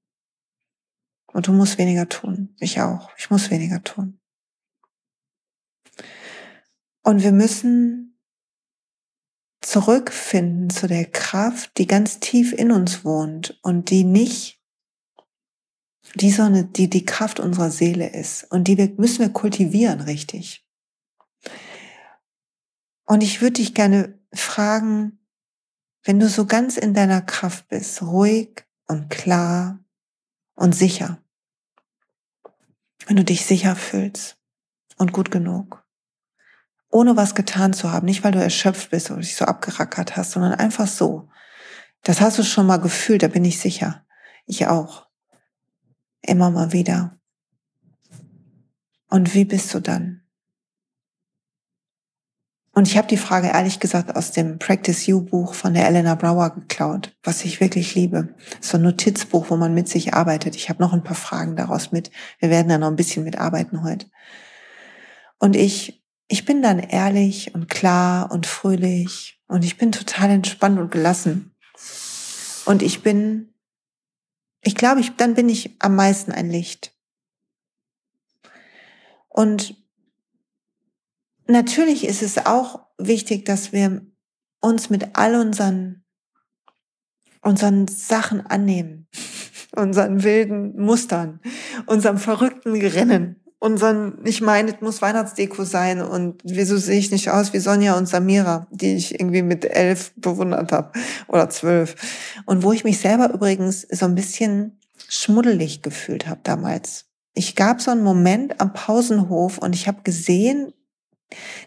Und 1.27 1.45
du 1.45 1.53
musst 1.53 1.77
weniger 1.77 2.09
tun. 2.09 2.55
Ich 2.59 2.81
auch. 2.81 3.11
Ich 3.17 3.29
muss 3.29 3.51
weniger 3.51 3.83
tun. 3.83 4.20
Und 7.03 7.23
wir 7.23 7.31
müssen 7.31 8.19
zurückfinden 9.61 10.69
zu 10.69 10.87
der 10.87 11.05
Kraft, 11.05 11.77
die 11.77 11.87
ganz 11.87 12.19
tief 12.19 12.51
in 12.51 12.71
uns 12.71 13.05
wohnt 13.05 13.59
und 13.61 13.89
die 13.89 14.03
nicht 14.03 14.59
die 16.15 16.31
Sonne, 16.31 16.65
die 16.65 16.89
die 16.89 17.05
Kraft 17.05 17.39
unserer 17.39 17.71
Seele 17.71 18.09
ist. 18.09 18.43
Und 18.51 18.67
die 18.67 18.77
wir, 18.77 18.89
müssen 18.97 19.19
wir 19.19 19.29
kultivieren, 19.29 20.01
richtig. 20.01 20.65
Und 23.05 23.21
ich 23.21 23.41
würde 23.41 23.53
dich 23.53 23.73
gerne 23.73 24.19
fragen, 24.33 25.19
wenn 26.03 26.19
du 26.19 26.27
so 26.27 26.45
ganz 26.45 26.77
in 26.77 26.93
deiner 26.93 27.21
Kraft 27.21 27.67
bist, 27.67 28.01
ruhig 28.01 28.65
und 28.87 29.09
klar 29.09 29.79
und 30.55 30.73
sicher, 30.73 31.23
wenn 33.05 33.15
du 33.15 33.23
dich 33.23 33.45
sicher 33.45 33.75
fühlst 33.75 34.37
und 34.97 35.13
gut 35.13 35.29
genug, 35.31 35.85
ohne 36.91 37.15
was 37.15 37.35
getan 37.35 37.73
zu 37.73 37.91
haben. 37.91 38.05
Nicht, 38.05 38.23
weil 38.23 38.33
du 38.33 38.41
erschöpft 38.41 38.91
bist 38.91 39.09
oder 39.09 39.21
dich 39.21 39.35
so 39.35 39.45
abgerackert 39.45 40.15
hast, 40.15 40.31
sondern 40.31 40.53
einfach 40.53 40.87
so. 40.87 41.29
Das 42.03 42.21
hast 42.21 42.37
du 42.37 42.43
schon 42.43 42.67
mal 42.67 42.77
gefühlt, 42.77 43.23
da 43.23 43.27
bin 43.27 43.45
ich 43.45 43.59
sicher. 43.59 44.05
Ich 44.45 44.67
auch. 44.67 45.07
Immer 46.21 46.51
mal 46.51 46.71
wieder. 46.71 47.17
Und 49.09 49.33
wie 49.33 49.45
bist 49.45 49.73
du 49.73 49.79
dann? 49.79 50.21
Und 52.73 52.87
ich 52.87 52.97
habe 52.97 53.07
die 53.07 53.17
Frage 53.17 53.47
ehrlich 53.47 53.81
gesagt 53.81 54.15
aus 54.15 54.31
dem 54.31 54.57
Practice 54.57 55.05
You 55.05 55.21
Buch 55.21 55.53
von 55.53 55.73
der 55.73 55.87
Elena 55.87 56.15
Brower 56.15 56.51
geklaut, 56.51 57.13
was 57.21 57.43
ich 57.43 57.59
wirklich 57.59 57.95
liebe. 57.95 58.33
So 58.61 58.77
ein 58.77 58.83
Notizbuch, 58.83 59.49
wo 59.49 59.57
man 59.57 59.73
mit 59.73 59.89
sich 59.89 60.13
arbeitet. 60.13 60.55
Ich 60.55 60.69
habe 60.69 60.81
noch 60.81 60.93
ein 60.93 61.03
paar 61.03 61.15
Fragen 61.15 61.57
daraus 61.57 61.91
mit. 61.91 62.11
Wir 62.39 62.49
werden 62.49 62.69
da 62.69 62.77
noch 62.77 62.87
ein 62.87 62.95
bisschen 62.95 63.25
mitarbeiten 63.25 63.83
heute. 63.83 64.05
Und 65.37 65.57
ich 65.57 66.00
ich 66.31 66.45
bin 66.45 66.61
dann 66.61 66.79
ehrlich 66.79 67.53
und 67.53 67.67
klar 67.67 68.31
und 68.31 68.47
fröhlich 68.47 69.41
und 69.47 69.65
ich 69.65 69.77
bin 69.77 69.91
total 69.91 70.29
entspannt 70.29 70.79
und 70.79 70.89
gelassen. 70.89 71.53
Und 72.65 72.81
ich 72.81 73.03
bin, 73.03 73.53
ich 74.61 74.75
glaube, 74.75 75.01
ich, 75.01 75.13
dann 75.17 75.33
bin 75.33 75.49
ich 75.49 75.75
am 75.79 75.97
meisten 75.97 76.31
ein 76.31 76.49
Licht. 76.49 76.95
Und 79.27 79.75
natürlich 81.47 82.05
ist 82.05 82.21
es 82.21 82.37
auch 82.37 82.87
wichtig, 82.97 83.43
dass 83.43 83.73
wir 83.73 84.01
uns 84.61 84.89
mit 84.89 85.17
all 85.17 85.35
unseren, 85.35 86.05
unseren 87.41 87.89
Sachen 87.89 88.45
annehmen, 88.45 89.09
unseren 89.75 90.23
wilden 90.23 90.79
Mustern, 90.79 91.41
unserem 91.87 92.17
verrückten 92.17 92.73
Rennen, 92.73 93.40
unseren, 93.61 94.17
ich 94.25 94.41
meine, 94.41 94.73
es 94.73 94.81
muss 94.81 95.03
Weihnachtsdeko 95.03 95.63
sein 95.65 96.01
und 96.01 96.41
wieso 96.43 96.77
sehe 96.77 96.97
ich 96.97 97.11
nicht 97.11 97.29
aus 97.29 97.53
wie 97.53 97.59
Sonja 97.59 97.95
und 97.95 98.07
Samira, 98.07 98.65
die 98.71 98.95
ich 98.95 99.19
irgendwie 99.19 99.43
mit 99.43 99.65
elf 99.65 100.13
bewundert 100.15 100.71
habe 100.71 100.91
oder 101.27 101.47
zwölf. 101.51 101.95
Und 102.47 102.63
wo 102.63 102.71
ich 102.71 102.83
mich 102.83 102.97
selber 102.97 103.31
übrigens 103.31 103.81
so 103.81 104.05
ein 104.05 104.15
bisschen 104.15 104.79
schmuddelig 105.07 105.83
gefühlt 105.83 106.27
habe 106.27 106.41
damals. 106.43 107.05
Ich 107.35 107.55
gab 107.55 107.81
so 107.81 107.91
einen 107.91 108.03
Moment 108.03 108.59
am 108.59 108.73
Pausenhof 108.73 109.59
und 109.59 109.75
ich 109.75 109.87
habe 109.87 110.01
gesehen, 110.01 110.73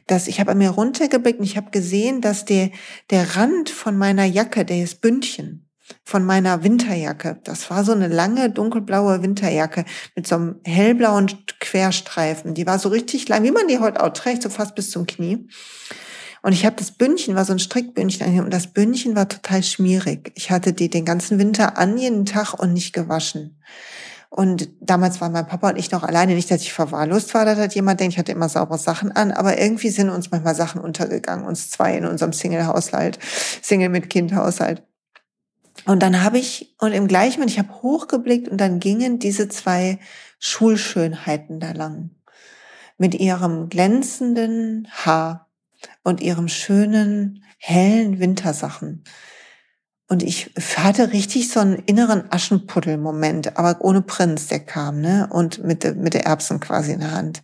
dass 0.08 0.26
ich 0.26 0.40
habe 0.40 0.50
an 0.50 0.58
mir 0.58 0.70
runtergeblickt 0.70 1.38
und 1.38 1.46
ich 1.46 1.56
habe 1.56 1.70
gesehen, 1.70 2.20
dass 2.20 2.44
der, 2.44 2.70
der 3.10 3.36
Rand 3.36 3.70
von 3.70 3.96
meiner 3.96 4.24
Jacke, 4.24 4.64
der 4.64 4.82
ist 4.82 5.00
Bündchen 5.00 5.63
von 6.04 6.24
meiner 6.24 6.62
Winterjacke, 6.62 7.38
das 7.44 7.70
war 7.70 7.84
so 7.84 7.92
eine 7.92 8.08
lange 8.08 8.50
dunkelblaue 8.50 9.22
Winterjacke 9.22 9.84
mit 10.14 10.26
so 10.26 10.36
einem 10.36 10.60
hellblauen 10.64 11.30
Querstreifen. 11.60 12.54
Die 12.54 12.66
war 12.66 12.78
so 12.78 12.88
richtig 12.88 13.28
lang, 13.28 13.42
wie 13.42 13.50
man 13.50 13.68
die 13.68 13.78
heute 13.78 14.02
auch 14.02 14.12
trägt, 14.12 14.42
so 14.42 14.48
fast 14.48 14.74
bis 14.74 14.90
zum 14.90 15.06
Knie. 15.06 15.48
Und 16.42 16.52
ich 16.52 16.66
habe 16.66 16.76
das 16.76 16.90
Bündchen, 16.90 17.34
war 17.36 17.46
so 17.46 17.52
ein 17.52 17.58
Strickbündchen 17.58 18.44
und 18.44 18.52
das 18.52 18.66
Bündchen 18.66 19.16
war 19.16 19.28
total 19.28 19.62
schmierig. 19.62 20.30
Ich 20.34 20.50
hatte 20.50 20.74
die 20.74 20.90
den 20.90 21.06
ganzen 21.06 21.38
Winter 21.38 21.78
an 21.78 21.96
jeden 21.96 22.26
Tag 22.26 22.52
und 22.52 22.74
nicht 22.74 22.92
gewaschen. 22.92 23.58
Und 24.28 24.68
damals 24.80 25.20
waren 25.20 25.32
mein 25.32 25.46
Papa 25.46 25.70
und 25.70 25.78
ich 25.78 25.92
noch 25.92 26.02
alleine. 26.02 26.34
Nicht, 26.34 26.50
dass 26.50 26.60
ich 26.60 26.72
verwahrlost 26.72 27.32
war, 27.34 27.44
dass 27.44 27.56
hat 27.56 27.74
jemand 27.74 28.00
denkt, 28.00 28.14
ich 28.14 28.18
hatte 28.18 28.32
immer 28.32 28.48
saubere 28.48 28.78
Sachen 28.78 29.12
an, 29.12 29.30
aber 29.30 29.58
irgendwie 29.58 29.90
sind 29.90 30.10
uns 30.10 30.32
manchmal 30.32 30.56
Sachen 30.56 30.80
untergegangen, 30.80 31.46
uns 31.46 31.70
zwei 31.70 31.96
in 31.96 32.04
unserem 32.04 32.32
Single-Haushalt, 32.32 33.18
Single 33.62 33.90
mit 33.90 34.10
Kind-Haushalt. 34.10 34.82
Und 35.86 36.02
dann 36.02 36.22
habe 36.22 36.38
ich, 36.38 36.74
und 36.78 36.92
im 36.92 37.08
gleichen 37.08 37.40
Moment, 37.40 37.50
ich 37.50 37.58
habe 37.58 37.82
hochgeblickt 37.82 38.48
und 38.48 38.58
dann 38.58 38.80
gingen 38.80 39.18
diese 39.18 39.48
zwei 39.48 39.98
Schulschönheiten 40.38 41.60
da 41.60 41.72
lang. 41.72 42.10
Mit 42.96 43.14
ihrem 43.14 43.68
glänzenden 43.68 44.88
Haar 44.90 45.50
und 46.02 46.20
ihrem 46.20 46.48
schönen, 46.48 47.44
hellen 47.58 48.18
Wintersachen. 48.18 49.04
Und 50.08 50.22
ich 50.22 50.52
hatte 50.76 51.12
richtig 51.12 51.48
so 51.48 51.60
einen 51.60 51.76
inneren 51.76 52.30
Aschenputtel-Moment, 52.30 53.56
aber 53.56 53.80
ohne 53.80 54.02
Prinz, 54.02 54.48
der 54.48 54.60
kam, 54.60 55.00
ne? 55.00 55.28
Und 55.30 55.64
mit, 55.64 55.96
mit 55.96 56.14
der 56.14 56.26
Erbsen 56.26 56.60
quasi 56.60 56.92
in 56.92 57.00
der 57.00 57.12
Hand. 57.12 57.42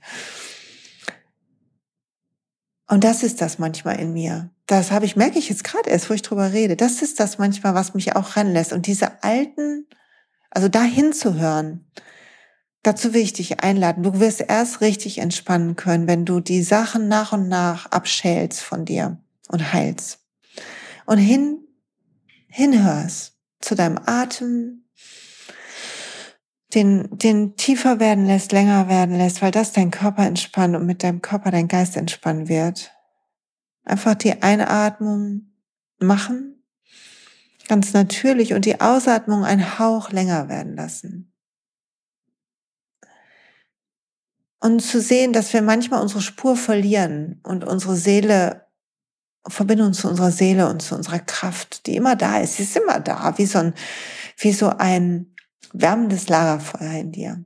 Und 2.86 3.04
das 3.04 3.22
ist 3.22 3.40
das 3.40 3.58
manchmal 3.58 3.98
in 3.98 4.12
mir. 4.12 4.50
Das 4.70 4.92
habe 4.92 5.04
ich, 5.04 5.16
merke 5.16 5.38
ich 5.38 5.48
jetzt 5.48 5.64
gerade 5.64 5.90
erst, 5.90 6.08
wo 6.10 6.14
ich 6.14 6.22
drüber 6.22 6.52
rede. 6.52 6.76
Das 6.76 7.02
ist 7.02 7.18
das 7.18 7.38
manchmal, 7.38 7.74
was 7.74 7.94
mich 7.94 8.14
auch 8.14 8.36
ranlässt. 8.36 8.72
Und 8.72 8.86
diese 8.86 9.22
alten, 9.24 9.88
also 10.50 10.68
da 10.68 10.82
hinzuhören, 10.82 11.90
Dazu 12.82 13.12
will 13.12 13.20
ich 13.20 13.34
dich 13.34 13.60
einladen. 13.60 14.02
Du 14.02 14.20
wirst 14.20 14.40
erst 14.40 14.80
richtig 14.80 15.18
entspannen 15.18 15.76
können, 15.76 16.08
wenn 16.08 16.24
du 16.24 16.40
die 16.40 16.62
Sachen 16.62 17.08
nach 17.08 17.32
und 17.32 17.48
nach 17.48 17.86
abschälst 17.86 18.62
von 18.62 18.86
dir 18.86 19.18
und 19.48 19.72
heilst. 19.74 20.20
Und 21.04 21.18
hin, 21.18 21.58
hinhörst 22.48 23.36
zu 23.60 23.74
deinem 23.74 23.98
Atem, 24.06 24.86
den, 26.72 27.08
den 27.10 27.56
tiefer 27.56 28.00
werden 28.00 28.26
lässt, 28.26 28.52
länger 28.52 28.88
werden 28.88 29.18
lässt, 29.18 29.42
weil 29.42 29.50
das 29.50 29.72
dein 29.72 29.90
Körper 29.90 30.24
entspannt 30.24 30.74
und 30.74 30.86
mit 30.86 31.02
deinem 31.02 31.20
Körper 31.20 31.50
dein 31.50 31.68
Geist 31.68 31.96
entspannen 31.96 32.48
wird. 32.48 32.92
Einfach 33.84 34.14
die 34.14 34.42
Einatmung 34.42 35.52
machen, 35.98 36.62
ganz 37.68 37.92
natürlich, 37.92 38.52
und 38.52 38.64
die 38.64 38.80
Ausatmung 38.80 39.44
einen 39.44 39.78
Hauch 39.78 40.10
länger 40.10 40.48
werden 40.48 40.76
lassen. 40.76 41.32
Und 44.60 44.80
zu 44.80 45.00
sehen, 45.00 45.32
dass 45.32 45.52
wir 45.54 45.62
manchmal 45.62 46.02
unsere 46.02 46.20
Spur 46.20 46.54
verlieren 46.54 47.40
und 47.42 47.64
unsere 47.64 47.96
Seele, 47.96 48.66
Verbindung 49.46 49.94
zu 49.94 50.06
unserer 50.08 50.30
Seele 50.30 50.68
und 50.68 50.82
zu 50.82 50.94
unserer 50.94 51.20
Kraft, 51.20 51.86
die 51.86 51.96
immer 51.96 52.14
da 52.14 52.38
ist. 52.38 52.56
Sie 52.56 52.64
ist 52.64 52.76
immer 52.76 53.00
da, 53.00 53.38
wie 53.38 53.46
so 53.46 53.58
ein, 53.58 53.74
wie 54.36 54.52
so 54.52 54.68
ein 54.68 55.34
wärmendes 55.72 56.28
Lagerfeuer 56.28 57.00
in 57.00 57.12
dir. 57.12 57.44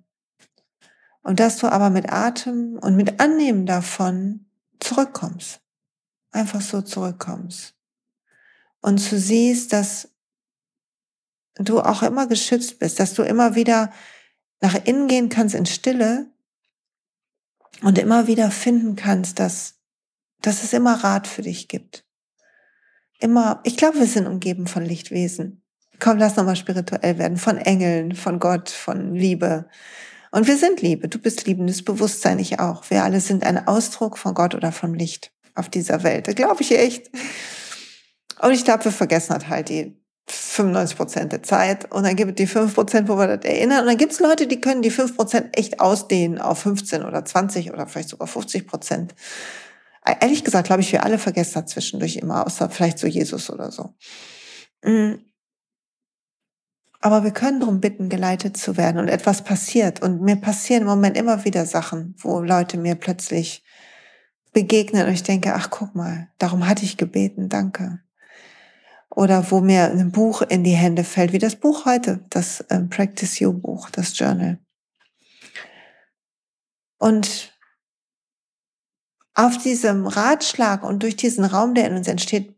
Und 1.22 1.38
dass 1.38 1.58
du 1.58 1.68
aber 1.68 1.90
mit 1.90 2.12
Atem 2.12 2.78
und 2.80 2.96
mit 2.96 3.20
Annehmen 3.20 3.64
davon 3.64 4.46
zurückkommst. 4.80 5.60
Einfach 6.34 6.60
so 6.60 6.82
zurückkommst. 6.82 7.76
Und 8.80 9.12
du 9.12 9.16
siehst, 9.16 9.72
dass 9.72 10.08
du 11.54 11.78
auch 11.78 12.02
immer 12.02 12.26
geschützt 12.26 12.80
bist, 12.80 12.98
dass 12.98 13.14
du 13.14 13.22
immer 13.22 13.54
wieder 13.54 13.92
nach 14.60 14.74
innen 14.84 15.06
gehen 15.06 15.28
kannst 15.28 15.54
in 15.54 15.64
Stille 15.64 16.26
und 17.82 17.98
immer 17.98 18.26
wieder 18.26 18.50
finden 18.50 18.96
kannst, 18.96 19.38
dass, 19.38 19.76
dass 20.40 20.64
es 20.64 20.72
immer 20.72 21.04
Rat 21.04 21.28
für 21.28 21.42
dich 21.42 21.68
gibt. 21.68 22.04
Immer, 23.20 23.60
ich 23.62 23.76
glaube, 23.76 24.00
wir 24.00 24.06
sind 24.06 24.26
umgeben 24.26 24.66
von 24.66 24.84
Lichtwesen. 24.84 25.62
Komm, 26.00 26.18
lass 26.18 26.34
nochmal 26.34 26.56
spirituell 26.56 27.16
werden, 27.16 27.36
von 27.36 27.58
Engeln, 27.58 28.16
von 28.16 28.40
Gott, 28.40 28.70
von 28.70 29.14
Liebe. 29.14 29.68
Und 30.32 30.48
wir 30.48 30.56
sind 30.56 30.82
Liebe. 30.82 31.08
Du 31.08 31.20
bist 31.20 31.46
liebendes 31.46 31.84
Bewusstsein, 31.84 32.40
ich 32.40 32.58
auch. 32.58 32.90
Wir 32.90 33.04
alle 33.04 33.20
sind 33.20 33.44
ein 33.44 33.68
Ausdruck 33.68 34.18
von 34.18 34.34
Gott 34.34 34.56
oder 34.56 34.72
vom 34.72 34.94
Licht 34.94 35.33
auf 35.54 35.68
dieser 35.68 36.02
Welt. 36.02 36.28
Das 36.28 36.34
glaube 36.34 36.62
ich 36.62 36.76
echt. 36.76 37.10
Und 38.40 38.52
ich 38.52 38.64
glaube, 38.64 38.84
wir 38.84 38.92
vergessen 38.92 39.48
halt 39.48 39.68
die 39.68 39.96
95 40.26 40.96
Prozent 40.96 41.32
der 41.32 41.42
Zeit 41.42 41.90
und 41.92 42.04
dann 42.04 42.16
gibt 42.16 42.30
es 42.30 42.36
die 42.36 42.46
5 42.46 42.74
Prozent, 42.74 43.08
wo 43.08 43.16
wir 43.16 43.36
das 43.36 43.44
erinnern. 43.44 43.80
Und 43.80 43.86
dann 43.86 43.96
gibt 43.96 44.12
es 44.12 44.20
Leute, 44.20 44.46
die 44.46 44.60
können 44.60 44.82
die 44.82 44.90
5 44.90 45.16
Prozent 45.16 45.56
echt 45.56 45.80
ausdehnen 45.80 46.38
auf 46.40 46.60
15 46.60 47.04
oder 47.04 47.24
20 47.24 47.72
oder 47.72 47.86
vielleicht 47.86 48.08
sogar 48.08 48.26
50 48.26 48.66
Prozent. 48.66 49.14
Ehrlich 50.20 50.44
gesagt, 50.44 50.66
glaube 50.66 50.82
ich, 50.82 50.92
wir 50.92 51.04
alle 51.04 51.18
vergessen 51.18 51.62
das 51.62 51.72
zwischendurch 51.72 52.16
immer, 52.16 52.46
außer 52.46 52.68
vielleicht 52.70 52.98
so 52.98 53.06
Jesus 53.06 53.50
oder 53.50 53.70
so. 53.70 53.94
Mm. 54.82 55.14
Aber 57.00 57.22
wir 57.22 57.32
können 57.32 57.60
darum 57.60 57.80
bitten, 57.80 58.08
geleitet 58.08 58.56
zu 58.56 58.78
werden 58.78 58.98
und 58.98 59.08
etwas 59.08 59.44
passiert. 59.44 60.00
Und 60.02 60.22
mir 60.22 60.36
passieren 60.36 60.82
im 60.82 60.88
Moment 60.88 61.18
immer 61.18 61.44
wieder 61.44 61.66
Sachen, 61.66 62.14
wo 62.18 62.40
Leute 62.40 62.78
mir 62.78 62.94
plötzlich 62.94 63.62
begegnen 64.54 65.06
und 65.06 65.12
ich 65.12 65.22
denke, 65.22 65.54
ach 65.54 65.68
guck 65.68 65.94
mal, 65.94 66.28
darum 66.38 66.66
hatte 66.66 66.84
ich 66.84 66.96
gebeten, 66.96 67.50
danke 67.50 68.00
oder 69.14 69.50
wo 69.50 69.60
mir 69.60 69.84
ein 69.90 70.10
Buch 70.10 70.42
in 70.42 70.64
die 70.64 70.72
Hände 70.72 71.04
fällt, 71.04 71.32
wie 71.32 71.38
das 71.38 71.56
Buch 71.56 71.84
heute, 71.86 72.24
das 72.30 72.64
ähm, 72.70 72.88
Practice 72.88 73.38
You 73.38 73.52
Buch, 73.52 73.90
das 73.90 74.18
Journal. 74.18 74.58
Und 76.98 77.52
auf 79.34 79.58
diesem 79.58 80.06
Ratschlag 80.06 80.82
und 80.84 81.02
durch 81.02 81.16
diesen 81.16 81.44
Raum, 81.44 81.74
der 81.74 81.88
in 81.88 81.96
uns 81.96 82.08
entsteht, 82.08 82.53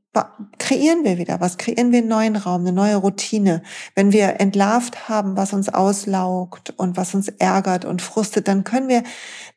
kreieren 0.58 1.04
wir 1.04 1.18
wieder 1.18 1.40
was, 1.40 1.58
kreieren 1.58 1.92
wir 1.92 1.98
einen 1.98 2.08
neuen 2.08 2.36
Raum, 2.36 2.62
eine 2.62 2.72
neue 2.72 2.96
Routine. 2.96 3.62
Wenn 3.94 4.12
wir 4.12 4.40
entlarvt 4.40 5.08
haben, 5.08 5.36
was 5.36 5.52
uns 5.52 5.68
auslaugt 5.68 6.74
und 6.76 6.96
was 6.96 7.14
uns 7.14 7.28
ärgert 7.28 7.84
und 7.84 8.02
frustet, 8.02 8.48
dann 8.48 8.64
können 8.64 8.88
wir 8.88 9.02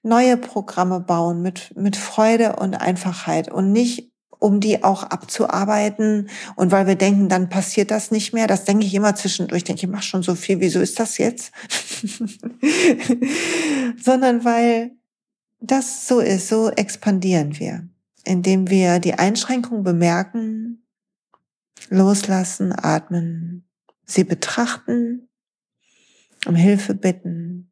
neue 0.04 0.38
Programme 0.38 1.00
bauen 1.00 1.41
mit, 1.41 1.76
mit 1.76 1.95
Freude 1.95 2.58
und 2.58 2.76
Einfachheit 2.76 3.52
und 3.52 3.72
nicht 3.72 4.12
um 4.39 4.62
die 4.62 4.84
auch 4.84 5.04
abzuarbeiten. 5.04 6.30
Und 6.56 6.72
weil 6.72 6.88
wir 6.88 6.95
denken, 6.95 7.30
dann 7.30 7.50
passiert 7.50 7.91
das 7.91 8.10
nicht 8.10 8.34
mehr. 8.34 8.48
Das 8.48 8.63
denke 8.63 8.86
ich 8.86 8.95
immer 8.95 9.15
zwischendurch. 9.15 9.60
Ich 9.60 9.63
denke, 9.65 9.86
ich 9.86 9.91
mache 9.91 10.04
schon 10.04 10.24
so 10.24 10.36
viel. 10.36 10.62
Wieso 10.62 10.80
ist 10.80 11.00
das 11.00 11.17
jetzt? 11.17 11.52
Sondern 14.02 14.45
weil 14.45 14.91
das 15.60 16.08
so 16.08 16.19
ist, 16.19 16.48
so 16.48 16.69
expandieren 16.69 17.60
wir, 17.60 17.88
indem 18.23 18.69
wir 18.69 18.99
die 18.99 19.13
Einschränkung 19.13 19.84
bemerken, 19.84 20.86
loslassen, 21.89 22.73
atmen, 22.73 23.67
sie 24.05 24.23
betrachten, 24.23 25.29
um 26.45 26.55
Hilfe 26.55 26.93
bitten, 26.93 27.71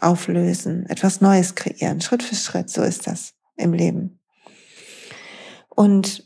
auflösen, 0.00 0.86
etwas 0.86 1.20
Neues 1.20 1.54
kreieren, 1.54 2.00
Schritt 2.00 2.22
für 2.22 2.34
Schritt. 2.34 2.70
So 2.70 2.82
ist 2.82 3.06
das 3.06 3.34
im 3.56 3.72
Leben. 3.72 4.20
Und 5.68 6.25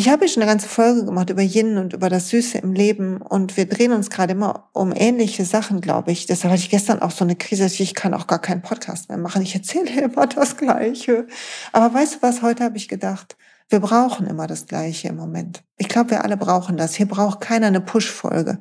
ich 0.00 0.08
habe 0.08 0.26
schon 0.28 0.42
eine 0.42 0.50
ganze 0.50 0.66
Folge 0.66 1.04
gemacht 1.04 1.28
über 1.28 1.42
Yin 1.42 1.76
und 1.76 1.92
über 1.92 2.08
das 2.08 2.30
Süße 2.30 2.56
im 2.56 2.72
Leben 2.72 3.20
und 3.20 3.58
wir 3.58 3.68
drehen 3.68 3.92
uns 3.92 4.08
gerade 4.08 4.32
immer 4.32 4.70
um 4.72 4.94
ähnliche 4.96 5.44
Sachen, 5.44 5.82
glaube 5.82 6.10
ich. 6.10 6.24
Deshalb 6.24 6.52
hatte 6.52 6.62
ich 6.62 6.70
gestern 6.70 7.02
auch 7.02 7.10
so 7.10 7.22
eine 7.22 7.36
Krise, 7.36 7.66
ich 7.66 7.94
kann 7.94 8.14
auch 8.14 8.26
gar 8.26 8.38
keinen 8.38 8.62
Podcast 8.62 9.10
mehr 9.10 9.18
machen. 9.18 9.42
Ich 9.42 9.54
erzähle 9.54 9.90
immer 10.00 10.26
das 10.26 10.56
Gleiche. 10.56 11.26
Aber 11.72 11.92
weißt 11.92 12.14
du 12.14 12.22
was, 12.22 12.40
heute 12.40 12.64
habe 12.64 12.78
ich 12.78 12.88
gedacht, 12.88 13.36
wir 13.68 13.80
brauchen 13.80 14.26
immer 14.26 14.46
das 14.46 14.66
Gleiche 14.66 15.08
im 15.08 15.16
Moment. 15.16 15.64
Ich 15.76 15.90
glaube, 15.90 16.12
wir 16.12 16.24
alle 16.24 16.38
brauchen 16.38 16.78
das. 16.78 16.94
Hier 16.94 17.06
braucht 17.06 17.42
keiner 17.42 17.66
eine 17.66 17.82
Push-Folge, 17.82 18.58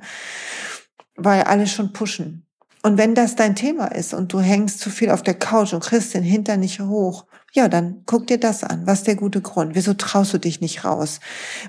weil 1.15 1.43
alle 1.43 1.67
schon 1.67 1.93
pushen. 1.93 2.45
Und 2.84 2.97
wenn 2.97 3.15
das 3.15 3.38
dein 3.38 3.56
Thema 3.56 3.86
ist 3.88 4.13
und 4.13 4.34
du 4.34 4.41
hängst 4.41 4.82
zu 4.82 4.89
viel 4.89 5.10
auf 5.10 5.23
der 5.23 5.36
Couch 5.36 5.71
und 5.71 5.86
kriegst 5.86 6.13
den 6.13 6.23
Hintern 6.23 6.60
nicht 6.60 6.82
hoch, 6.82 7.28
ja, 7.54 7.68
dann 7.68 8.04
guck 8.06 8.28
dir 8.28 8.40
das 8.40 8.64
an. 8.64 8.86
Was 8.86 9.00
ist 9.00 9.08
der 9.08 9.16
gute 9.16 9.42
Grund? 9.42 9.76
Wieso 9.76 9.94
traust 9.94 10.34
du 10.34 10.38
dich 10.38 10.62
nicht 10.62 10.86
raus? 10.86 11.20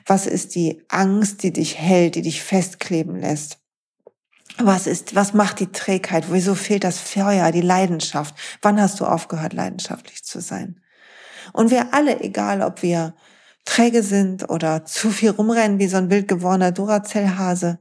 Was 0.07 0.27
ist 0.27 0.55
die 0.55 0.83
Angst, 0.89 1.43
die 1.43 1.53
dich 1.53 1.79
hält, 1.79 2.15
die 2.15 2.23
dich 2.23 2.43
festkleben 2.43 3.17
lässt? 3.17 3.59
Was 4.59 4.87
ist, 4.87 5.15
was 5.15 5.33
macht 5.33 5.61
die 5.61 5.73
Trägheit? 5.73 6.27
Wieso 6.31 6.55
fehlt 6.55 6.85
das 6.85 6.99
Feuer, 6.99 7.51
die 7.51 7.63
Leidenschaft? 7.63 8.35
Wann 8.61 8.81
hast 8.81 9.01
du 9.01 9.07
aufgehört, 9.07 9.53
leidenschaftlich 9.53 10.25
zu 10.25 10.41
sein? 10.41 10.81
Und 11.53 11.71
wir 11.71 11.95
alle, 11.95 12.21
egal 12.21 12.61
ob 12.63 12.83
wir 12.83 13.15
träge 13.65 14.03
sind 14.03 14.49
oder 14.51 14.85
zu 14.85 15.11
viel 15.11 15.31
rumrennen 15.31 15.79
wie 15.79 15.87
so 15.87 15.97
ein 15.97 16.11
wild 16.11 16.29
gewordener 16.29 16.73
Duracell-Hase, 16.73 17.79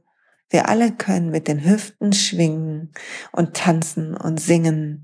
Wir 0.50 0.68
alle 0.68 0.90
können 0.90 1.30
mit 1.30 1.46
den 1.46 1.64
Hüften 1.64 2.12
schwingen 2.12 2.92
und 3.32 3.54
tanzen 3.54 4.16
und 4.16 4.40
singen 4.40 5.02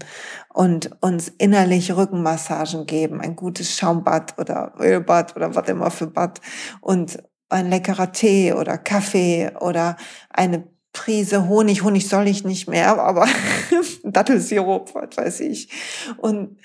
und 0.52 0.90
uns 1.00 1.28
innerlich 1.38 1.94
Rückenmassagen 1.94 2.86
geben, 2.86 3.20
ein 3.20 3.36
gutes 3.36 3.76
Schaumbad 3.76 4.38
oder 4.38 4.74
Ölbad 4.80 5.36
oder 5.36 5.54
was 5.54 5.68
immer 5.68 5.92
für 5.92 6.08
Bad 6.08 6.40
und 6.80 7.22
ein 7.48 7.70
leckerer 7.70 8.10
Tee 8.10 8.52
oder 8.52 8.76
Kaffee 8.76 9.52
oder 9.60 9.96
eine 10.30 10.68
Prise 10.92 11.46
Honig. 11.46 11.84
Honig 11.84 12.08
soll 12.08 12.26
ich 12.26 12.44
nicht 12.44 12.68
mehr, 12.68 12.98
aber 12.98 13.28
Dattelsirup, 14.02 14.94
was 14.94 15.16
weiß 15.16 15.40
ich. 15.40 15.68
Und, 16.16 16.58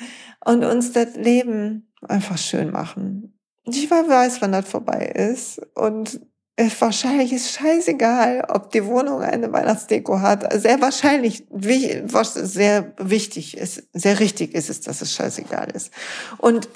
und 0.43 0.63
uns 0.63 0.91
das 0.93 1.15
Leben 1.15 1.91
einfach 2.07 2.37
schön 2.37 2.71
machen. 2.71 3.37
Ich 3.65 3.91
weiß, 3.91 4.41
wann 4.41 4.53
das 4.53 4.67
vorbei 4.67 5.05
ist. 5.05 5.61
Und 5.75 6.19
wahrscheinlich 6.79 7.33
ist 7.33 7.53
scheißegal, 7.53 8.45
ob 8.49 8.71
die 8.71 8.85
Wohnung 8.85 9.21
eine 9.21 9.51
Weihnachtsdeko 9.51 10.19
hat. 10.19 10.61
Sehr 10.61 10.81
wahrscheinlich, 10.81 11.45
was 11.49 12.33
sehr 12.33 12.93
wichtig 12.97 13.57
ist, 13.57 13.83
sehr 13.93 14.19
richtig 14.19 14.53
ist 14.53 14.69
es, 14.69 14.81
dass 14.81 15.01
es 15.01 15.13
scheißegal 15.13 15.71
ist. 15.71 15.91
Und 16.37 16.69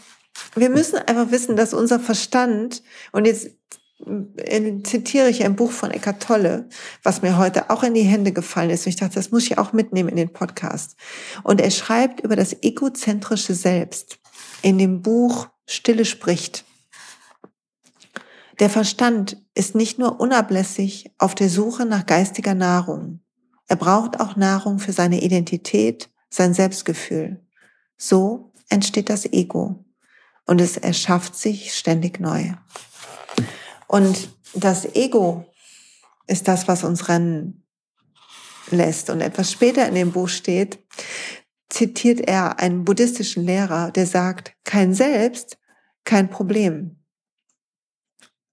wir 0.55 0.69
müssen 0.69 0.97
einfach 0.97 1.31
wissen, 1.31 1.55
dass 1.55 1.73
unser 1.73 1.99
Verstand, 1.99 2.83
und 3.11 3.25
jetzt 3.25 3.49
äh, 4.05 4.83
zitiere 4.83 5.29
ich 5.29 5.43
ein 5.43 5.55
Buch 5.55 5.71
von 5.71 5.91
Eckart 5.91 6.21
Tolle, 6.21 6.67
was 7.03 7.21
mir 7.21 7.37
heute 7.37 7.69
auch 7.69 7.83
in 7.83 7.93
die 7.93 8.01
Hände 8.01 8.31
gefallen 8.31 8.69
ist. 8.69 8.85
Und 8.85 8.89
ich 8.89 8.95
dachte, 8.97 9.15
das 9.15 9.31
muss 9.31 9.45
ich 9.45 9.57
auch 9.57 9.73
mitnehmen 9.73 10.09
in 10.09 10.17
den 10.17 10.33
Podcast. 10.33 10.95
Und 11.43 11.61
er 11.61 11.71
schreibt 11.71 12.21
über 12.21 12.35
das 12.35 12.63
egozentrische 12.63 13.53
Selbst 13.53 14.19
in 14.61 14.77
dem 14.77 15.01
Buch 15.01 15.47
Stille 15.67 16.05
spricht. 16.05 16.64
Der 18.59 18.69
Verstand 18.69 19.37
ist 19.53 19.75
nicht 19.75 19.99
nur 19.99 20.19
unablässig 20.19 21.11
auf 21.17 21.35
der 21.35 21.49
Suche 21.49 21.85
nach 21.85 22.05
geistiger 22.05 22.53
Nahrung. 22.53 23.19
Er 23.67 23.75
braucht 23.75 24.19
auch 24.19 24.35
Nahrung 24.35 24.79
für 24.79 24.93
seine 24.93 25.21
Identität, 25.21 26.09
sein 26.29 26.53
Selbstgefühl. 26.53 27.43
So 27.97 28.53
entsteht 28.69 29.09
das 29.09 29.25
Ego 29.25 29.85
und 30.45 30.61
es 30.61 30.77
erschafft 30.77 31.35
sich 31.35 31.73
ständig 31.73 32.19
neu. 32.19 32.53
Und 33.87 34.29
das 34.53 34.85
Ego 34.95 35.45
ist 36.27 36.47
das, 36.47 36.67
was 36.67 36.83
uns 36.83 37.09
rennen 37.09 37.65
lässt. 38.71 39.09
Und 39.09 39.21
etwas 39.21 39.51
später 39.51 39.87
in 39.87 39.95
dem 39.95 40.11
Buch 40.11 40.29
steht, 40.29 40.79
zitiert 41.69 42.21
er 42.21 42.59
einen 42.59 42.85
buddhistischen 42.85 43.43
Lehrer, 43.43 43.91
der 43.91 44.05
sagt, 44.05 44.53
kein 44.63 44.93
Selbst, 44.93 45.57
kein 46.03 46.29
Problem. 46.29 46.97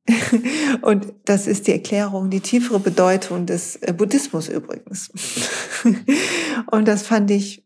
Und 0.83 1.13
das 1.25 1.47
ist 1.47 1.67
die 1.67 1.73
Erklärung, 1.73 2.31
die 2.31 2.41
tiefere 2.41 2.81
Bedeutung 2.81 3.47
des 3.47 3.77
äh, 3.77 3.93
Buddhismus 3.93 4.49
übrigens. 4.49 5.11
Und 6.71 6.89
das 6.89 7.03
fand 7.03 7.31
ich 7.31 7.65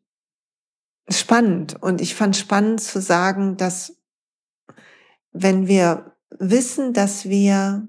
spannend. 1.08 1.76
Und 1.80 2.00
ich 2.00 2.14
fand 2.14 2.36
spannend 2.36 2.80
zu 2.80 3.00
sagen, 3.00 3.56
dass 3.56 3.96
wenn 5.32 5.66
wir 5.66 6.16
wissen, 6.30 6.92
dass 6.92 7.28
wir 7.28 7.88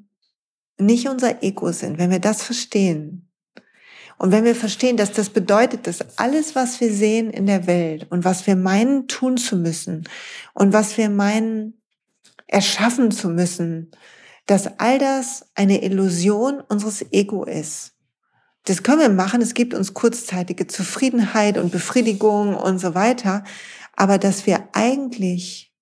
nicht 0.80 1.10
unser 1.10 1.44
Ego 1.44 1.72
sind, 1.72 1.98
wenn 1.98 2.12
wir 2.12 2.20
das 2.20 2.44
verstehen, 2.44 3.28
und 4.20 4.32
wenn 4.32 4.46
wir 4.46 4.56
verstehen, 4.56 4.98
dass 4.98 5.12
das 5.12 5.30
bedeutet, 5.30 5.86
dass 5.86 6.18
alles, 6.18 6.56
was 6.56 6.82
wir 6.82 6.92
sehen 6.92 7.30
in 7.30 7.46
der 7.46 7.68
Welt 7.68 8.08
und 8.10 8.26
was 8.26 8.48
wir 8.48 8.56
meinen 8.56 9.08
tun 9.08 9.38
zu 9.38 9.56
müssen 9.56 10.06
und 10.56 10.74
was 10.74 10.98
wir 10.98 11.10
meinen 11.10 11.80
erschaffen 12.48 13.12
zu 13.12 13.30
müssen, 13.30 13.92
dass 14.48 14.80
all 14.80 14.98
das 14.98 15.46
eine 15.56 15.84
Illusion 15.84 16.62
unseres 16.62 17.06
Ego 17.12 17.44
ist. 17.44 17.94
Das 18.64 18.82
können 18.84 19.00
wir 19.00 19.10
machen, 19.10 19.42
es 19.42 19.54
gibt 19.54 19.74
uns 19.74 19.94
kurzzeitige 19.94 20.68
Zufriedenheit 20.68 21.58
und 21.58 21.72
Befriedigung 21.72 22.56
und 22.56 22.80
so 22.80 22.96
weiter, 22.96 23.44
aber 23.96 24.18
dass 24.18 24.46
wir 24.46 24.70
eigentlich 24.74 25.74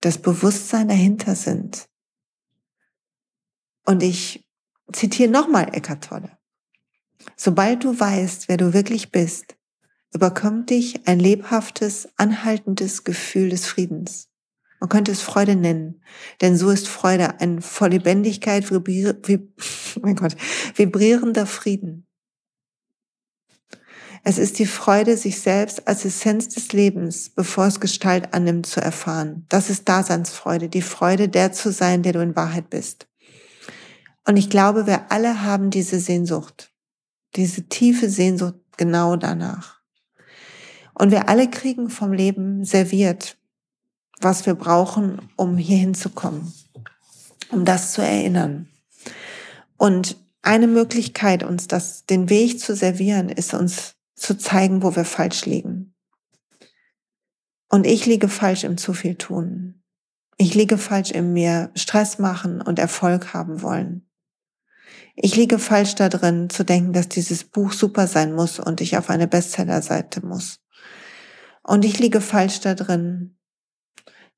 das 0.00 0.18
Bewusstsein 0.18 0.88
dahinter 0.88 1.34
sind. 1.34 1.88
Und 3.84 4.02
ich 4.02 4.46
zitiere 4.92 5.30
nochmal 5.30 5.74
Eckart 5.74 6.04
Tolle. 6.04 6.38
Sobald 7.36 7.84
du 7.84 7.98
weißt, 7.98 8.48
wer 8.48 8.56
du 8.56 8.72
wirklich 8.72 9.10
bist, 9.10 9.56
überkommt 10.12 10.70
dich 10.70 11.06
ein 11.06 11.20
lebhaftes, 11.20 12.08
anhaltendes 12.16 13.04
Gefühl 13.04 13.50
des 13.50 13.66
Friedens. 13.66 14.27
Man 14.80 14.88
könnte 14.88 15.12
es 15.12 15.22
Freude 15.22 15.56
nennen, 15.56 16.02
denn 16.40 16.56
so 16.56 16.70
ist 16.70 16.88
Freude 16.88 17.40
ein 17.40 17.60
vor 17.60 17.88
Lebendigkeit 17.88 18.70
vibrier, 18.70 19.18
vib, 19.22 19.60
oh 20.02 20.14
Gott, 20.14 20.36
vibrierender 20.74 21.46
Frieden. 21.46 22.06
Es 24.24 24.38
ist 24.38 24.58
die 24.58 24.66
Freude, 24.66 25.16
sich 25.16 25.40
selbst 25.40 25.86
als 25.88 26.04
Essenz 26.04 26.48
des 26.48 26.72
Lebens, 26.72 27.30
bevor 27.30 27.66
es 27.66 27.80
Gestalt 27.80 28.34
annimmt, 28.34 28.66
zu 28.66 28.80
erfahren. 28.80 29.46
Das 29.48 29.70
ist 29.70 29.88
Daseinsfreude, 29.88 30.68
die 30.68 30.82
Freude, 30.82 31.28
der 31.28 31.52
zu 31.52 31.72
sein, 31.72 32.02
der 32.02 32.12
du 32.12 32.20
in 32.20 32.36
Wahrheit 32.36 32.68
bist. 32.68 33.08
Und 34.26 34.36
ich 34.36 34.50
glaube, 34.50 34.86
wir 34.86 35.10
alle 35.10 35.42
haben 35.42 35.70
diese 35.70 35.98
Sehnsucht, 35.98 36.72
diese 37.36 37.68
tiefe 37.68 38.10
Sehnsucht 38.10 38.56
genau 38.76 39.16
danach. 39.16 39.80
Und 40.92 41.10
wir 41.10 41.28
alle 41.28 41.48
kriegen 41.48 41.88
vom 41.88 42.12
Leben 42.12 42.64
serviert, 42.64 43.37
was 44.20 44.46
wir 44.46 44.54
brauchen, 44.54 45.20
um 45.36 45.56
hier 45.56 45.78
hinzukommen, 45.78 46.52
um 47.50 47.64
das 47.64 47.92
zu 47.92 48.02
erinnern. 48.02 48.68
Und 49.76 50.16
eine 50.42 50.66
Möglichkeit, 50.66 51.42
uns 51.42 51.68
das, 51.68 52.04
den 52.06 52.28
Weg 52.30 52.60
zu 52.60 52.74
servieren, 52.74 53.28
ist 53.28 53.54
uns 53.54 53.94
zu 54.14 54.36
zeigen, 54.36 54.82
wo 54.82 54.96
wir 54.96 55.04
falsch 55.04 55.46
liegen. 55.46 55.94
Und 57.68 57.86
ich 57.86 58.06
liege 58.06 58.28
falsch 58.28 58.64
im 58.64 58.78
zu 58.78 58.92
viel 58.94 59.16
tun. 59.16 59.82
Ich 60.36 60.54
liege 60.54 60.78
falsch 60.78 61.10
im 61.10 61.32
mir 61.32 61.70
Stress 61.74 62.18
machen 62.18 62.62
und 62.62 62.78
Erfolg 62.78 63.34
haben 63.34 63.62
wollen. 63.62 64.08
Ich 65.16 65.34
liege 65.34 65.58
falsch 65.58 65.96
da 65.96 66.08
drin, 66.08 66.48
zu 66.48 66.64
denken, 66.64 66.92
dass 66.92 67.08
dieses 67.08 67.44
Buch 67.44 67.72
super 67.72 68.06
sein 68.06 68.32
muss 68.32 68.60
und 68.60 68.80
ich 68.80 68.96
auf 68.96 69.10
eine 69.10 69.26
Bestsellerseite 69.26 70.24
muss. 70.24 70.60
Und 71.64 71.84
ich 71.84 71.98
liege 71.98 72.20
falsch 72.20 72.60
da 72.60 72.74
drin, 72.74 73.37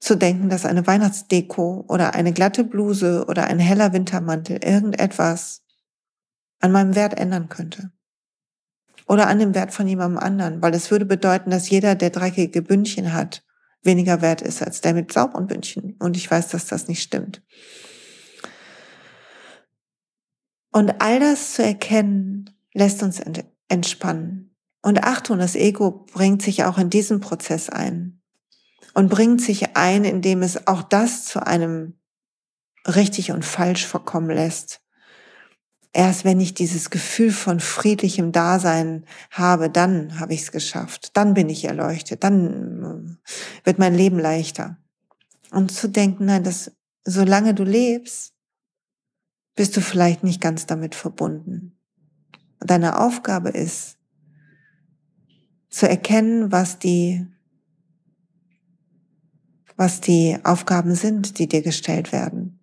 zu 0.01 0.17
denken, 0.17 0.49
dass 0.49 0.65
eine 0.65 0.87
Weihnachtsdeko 0.87 1.85
oder 1.87 2.15
eine 2.15 2.33
glatte 2.33 2.65
Bluse 2.65 3.27
oder 3.29 3.45
ein 3.45 3.59
heller 3.59 3.93
Wintermantel 3.93 4.65
irgendetwas 4.65 5.63
an 6.59 6.73
meinem 6.73 6.95
Wert 6.95 7.19
ändern 7.19 7.49
könnte. 7.49 7.93
Oder 9.07 9.29
an 9.29 9.39
dem 9.39 9.55
Wert 9.55 9.73
von 9.73 9.87
jemandem 9.87 10.19
anderen, 10.19 10.63
weil 10.63 10.75
es 10.75 10.91
würde 10.91 11.05
bedeuten, 11.05 11.51
dass 11.51 11.69
jeder, 11.69 11.95
der 11.95 12.11
dreckige 12.11 12.63
Bündchen 12.63 13.13
hat, 13.13 13.45
weniger 13.83 14.23
wert 14.23 14.41
ist 14.41 14.63
als 14.63 14.81
der 14.81 14.95
mit 14.95 15.13
sauberen 15.13 15.47
Bündchen. 15.47 15.97
Und 15.99 16.17
ich 16.17 16.31
weiß, 16.31 16.49
dass 16.49 16.67
das 16.67 16.89
nicht 16.89 17.03
stimmt. 17.03 17.43
Und 20.73 21.01
all 21.01 21.19
das 21.19 21.55
zu 21.55 21.65
erkennen, 21.65 22.51
lässt 22.73 23.03
uns 23.03 23.21
entspannen. 23.69 24.55
Und 24.83 25.03
Achtung, 25.03 25.39
das 25.39 25.57
Ego 25.57 26.07
bringt 26.13 26.43
sich 26.43 26.65
auch 26.65 26.79
in 26.79 26.89
diesen 26.89 27.21
Prozess 27.21 27.69
ein 27.69 28.19
und 28.94 29.09
bringt 29.09 29.40
sich 29.40 29.76
ein, 29.76 30.05
indem 30.05 30.42
es 30.42 30.66
auch 30.66 30.83
das 30.83 31.24
zu 31.24 31.46
einem 31.46 31.98
richtig 32.87 33.33
und 33.33 33.44
falsch 33.44 33.87
verkommen 33.87 34.31
lässt. 34.31 34.81
Erst 35.92 36.24
wenn 36.24 36.40
ich 36.40 36.55
dieses 36.55 36.90
Gefühl 36.90 37.33
von 37.33 37.59
friedlichem 37.59 38.31
Dasein 38.31 39.05
habe, 39.31 39.70
dann 39.70 40.20
habe 40.20 40.35
ich 40.35 40.42
es 40.42 40.53
geschafft. 40.53 41.16
Dann 41.16 41.35
bin 41.35 41.48
ich 41.48 41.64
erleuchtet. 41.64 42.22
Dann 42.22 43.18
äh, 43.24 43.66
wird 43.66 43.79
mein 43.81 43.94
Leben 43.94 44.18
leichter. 44.18 44.76
Und 45.50 45.72
zu 45.72 45.88
denken, 45.88 46.26
nein, 46.26 46.44
dass 46.44 46.70
solange 47.05 47.55
du 47.55 47.64
lebst, 47.64 48.35
bist 49.57 49.76
du 49.76 49.81
vielleicht 49.81 50.22
nicht 50.22 50.40
ganz 50.40 50.66
damit 50.66 50.94
verbunden. 50.94 51.76
Deine 52.61 53.00
Aufgabe 53.00 53.48
ist, 53.48 53.96
zu 55.70 55.88
erkennen, 55.88 56.53
was 56.53 56.79
die 56.79 57.26
was 59.81 60.03
die 60.03 60.37
Aufgaben 60.45 60.95
sind, 60.95 61.38
die 61.38 61.49
dir 61.49 61.62
gestellt 61.62 62.12
werden. 62.12 62.61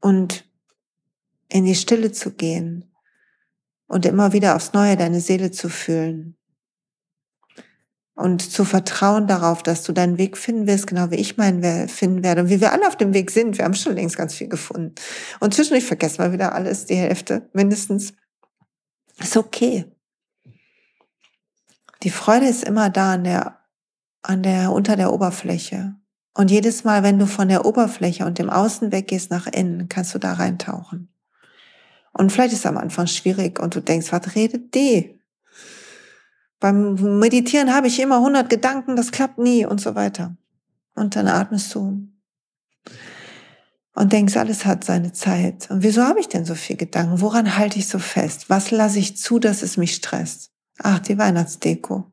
Und 0.00 0.44
in 1.48 1.64
die 1.64 1.76
Stille 1.76 2.10
zu 2.10 2.32
gehen 2.32 2.92
und 3.86 4.04
immer 4.04 4.32
wieder 4.32 4.56
aufs 4.56 4.72
Neue 4.72 4.96
deine 4.96 5.20
Seele 5.20 5.52
zu 5.52 5.68
fühlen. 5.68 6.36
Und 8.16 8.42
zu 8.42 8.64
vertrauen 8.64 9.28
darauf, 9.28 9.62
dass 9.62 9.84
du 9.84 9.92
deinen 9.92 10.18
Weg 10.18 10.36
finden 10.36 10.66
wirst, 10.66 10.88
genau 10.88 11.12
wie 11.12 11.16
ich 11.16 11.36
meinen 11.36 11.88
finden 11.88 12.24
werde. 12.24 12.40
Und 12.40 12.48
wie 12.50 12.60
wir 12.60 12.72
alle 12.72 12.88
auf 12.88 12.96
dem 12.96 13.14
Weg 13.14 13.30
sind. 13.30 13.56
Wir 13.56 13.64
haben 13.64 13.74
schon 13.74 13.94
längst 13.94 14.16
ganz 14.16 14.34
viel 14.34 14.48
gefunden. 14.48 14.96
Und 15.38 15.54
zwischendurch 15.54 15.84
vergessen 15.84 16.18
wir 16.18 16.32
wieder 16.32 16.52
alles, 16.52 16.86
die 16.86 16.96
Hälfte 16.96 17.48
mindestens. 17.52 18.12
Ist 19.20 19.36
okay. 19.36 19.84
Die 22.02 22.10
Freude 22.10 22.48
ist 22.48 22.64
immer 22.64 22.90
da 22.90 23.12
an 23.12 23.22
der, 23.22 23.60
an 24.22 24.42
der, 24.42 24.72
unter 24.72 24.96
der 24.96 25.12
Oberfläche. 25.12 25.94
Und 26.34 26.50
jedes 26.50 26.82
Mal, 26.84 27.02
wenn 27.02 27.18
du 27.18 27.26
von 27.26 27.48
der 27.48 27.64
Oberfläche 27.64 28.26
und 28.26 28.38
dem 28.38 28.50
Außen 28.50 28.90
weggehst 28.90 29.30
nach 29.30 29.46
innen, 29.46 29.88
kannst 29.88 30.14
du 30.14 30.18
da 30.18 30.32
reintauchen. 30.32 31.08
Und 32.12 32.30
vielleicht 32.30 32.52
ist 32.52 32.60
es 32.60 32.66
am 32.66 32.76
Anfang 32.76 33.06
schwierig 33.06 33.60
und 33.60 33.74
du 33.74 33.80
denkst, 33.80 34.12
was 34.12 34.34
redet 34.34 34.74
die? 34.74 35.20
Beim 36.60 36.94
Meditieren 37.18 37.74
habe 37.74 37.88
ich 37.88 38.00
immer 38.00 38.16
100 38.16 38.48
Gedanken, 38.48 38.96
das 38.96 39.12
klappt 39.12 39.38
nie 39.38 39.66
und 39.66 39.80
so 39.80 39.94
weiter. 39.94 40.36
Und 40.94 41.16
dann 41.16 41.28
atmest 41.28 41.74
du 41.74 42.08
und 43.94 44.12
denkst, 44.12 44.36
alles 44.36 44.64
hat 44.64 44.84
seine 44.84 45.12
Zeit. 45.12 45.70
Und 45.70 45.82
wieso 45.82 46.02
habe 46.02 46.20
ich 46.20 46.28
denn 46.28 46.44
so 46.44 46.54
viel 46.54 46.76
Gedanken? 46.76 47.20
Woran 47.20 47.56
halte 47.56 47.78
ich 47.78 47.88
so 47.88 47.98
fest? 47.98 48.50
Was 48.50 48.70
lasse 48.70 48.98
ich 48.98 49.16
zu, 49.16 49.38
dass 49.38 49.62
es 49.62 49.76
mich 49.76 49.94
stresst? 49.94 50.50
Ach, 50.78 50.98
die 50.98 51.16
Weihnachtsdeko. 51.16 52.12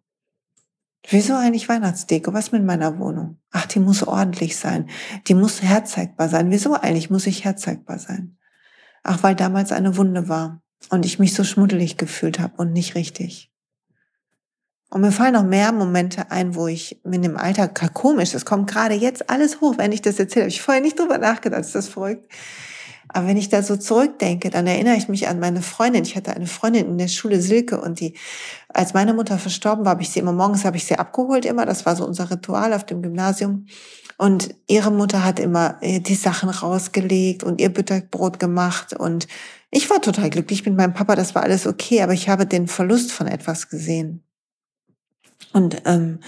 Wieso 1.10 1.36
eigentlich 1.36 1.68
Weihnachtsdeko? 1.68 2.34
Was 2.34 2.52
mit 2.52 2.64
meiner 2.64 3.00
Wohnung? 3.00 3.40
Ach, 3.52 3.66
die 3.66 3.80
muss 3.80 4.04
ordentlich 4.04 4.58
sein. 4.58 4.90
Die 5.28 5.34
muss 5.34 5.62
herzeigbar 5.62 6.30
sein. 6.30 6.52
Wieso 6.52 6.76
eigentlich 6.76 7.10
muss 7.10 7.28
ich 7.28 7.44
herzeigbar 7.44 8.00
sein? 8.00 8.38
Ach, 9.04 9.24
weil 9.24 9.36
damals 9.36 9.72
eine 9.72 9.98
Wunde 9.98 10.30
war 10.30 10.62
und 10.90 11.06
ich 11.06 11.20
mich 11.20 11.34
so 11.34 11.44
schmuddelig 11.44 11.98
gefühlt 11.98 12.40
habe 12.40 12.54
und 12.58 12.72
nicht 12.72 12.96
richtig. 12.96 13.52
Und 14.92 15.02
mir 15.02 15.12
fallen 15.12 15.34
noch 15.34 15.44
mehr 15.44 15.72
Momente 15.72 16.32
ein, 16.32 16.54
wo 16.54 16.68
ich 16.68 17.00
mit 17.04 17.24
dem 17.24 17.38
Alter, 17.38 17.70
komisch, 17.70 18.32
das 18.32 18.46
kommt 18.46 18.70
gerade 18.70 18.94
jetzt 18.94 19.30
alles 19.30 19.62
hoch, 19.62 19.78
wenn 19.78 19.94
ich 19.94 20.02
das 20.02 20.20
erzähle. 20.20 20.44
Habe 20.44 20.50
ich 20.50 20.62
vorher 20.62 20.84
nicht 20.84 21.00
drüber 21.00 21.18
nachgedacht, 21.18 21.62
ist 21.62 21.76
das 21.76 21.88
verrückt. 21.88 22.30
Aber 23.13 23.28
wenn 23.28 23.38
ich 23.38 23.50
da 23.50 23.62
so 23.62 23.76
zurückdenke, 23.76 24.50
dann 24.50 24.67
erinnere 24.67 24.95
ich 24.95 25.10
mich 25.10 25.28
an 25.28 25.39
meine 25.39 25.62
Freundin. 25.62 26.04
Ich 26.04 26.15
hatte 26.15 26.34
eine 26.34 26.47
Freundin 26.47 26.88
in 26.88 26.97
der 26.97 27.10
Schule, 27.10 27.41
Silke, 27.41 27.82
und 27.82 28.00
die, 28.00 28.15
als 28.69 28.93
meine 28.93 29.13
Mutter 29.13 29.38
verstorben 29.38 29.84
war, 29.84 29.91
habe 29.91 30.02
ich 30.02 30.10
sie 30.10 30.19
immer 30.19 30.32
morgens, 30.32 30.63
habe 30.63 30.78
ich 30.78 30.86
sie 30.86 30.97
abgeholt 30.97 31.45
immer. 31.45 31.65
Das 31.65 31.86
war 31.86 31.95
so 31.95 32.06
unser 32.06 32.32
Ritual 32.32 32.74
auf 32.74 32.86
dem 32.86 33.02
Gymnasium. 33.02 33.65
Und 34.17 34.56
ihre 34.67 34.91
Mutter 34.91 35.26
hat 35.26 35.39
immer 35.39 35.78
äh, 35.82 36.00
die 36.00 36.15
Sachen 36.15 36.50
rausgelegt 36.50 37.43
und 37.43 37.60
ihr 37.60 37.74
Butterbrot 37.74 38.39
gemacht. 38.39 38.93
Und 38.93 39.28
ich 39.71 39.89
war 39.89 40.02
total 40.02 40.30
glücklich 40.30 40.65
mit 40.65 40.76
meinem 40.76 40.93
Papa, 40.93 41.15
das 41.15 41.36
war 41.36 41.43
alles 41.43 41.67
okay, 41.67 42.02
aber 42.02 42.13
ich 42.13 42.30
habe 42.30 42.45
den 42.45 42.67
Verlust 42.67 43.12
von 43.12 43.28
etwas 43.28 43.69
gesehen. 43.69 44.24
Und 45.54 45.82
ähm, 45.86 46.19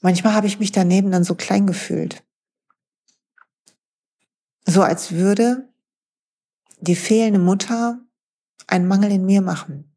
manchmal 0.00 0.34
habe 0.34 0.46
ich 0.46 0.58
mich 0.58 0.72
daneben 0.72 1.12
dann 1.12 1.22
so 1.22 1.34
klein 1.34 1.66
gefühlt. 1.66 2.23
So 4.66 4.82
als 4.82 5.12
würde 5.12 5.68
die 6.80 6.96
fehlende 6.96 7.38
Mutter 7.38 7.98
einen 8.66 8.88
Mangel 8.88 9.12
in 9.12 9.26
mir 9.26 9.42
machen. 9.42 9.94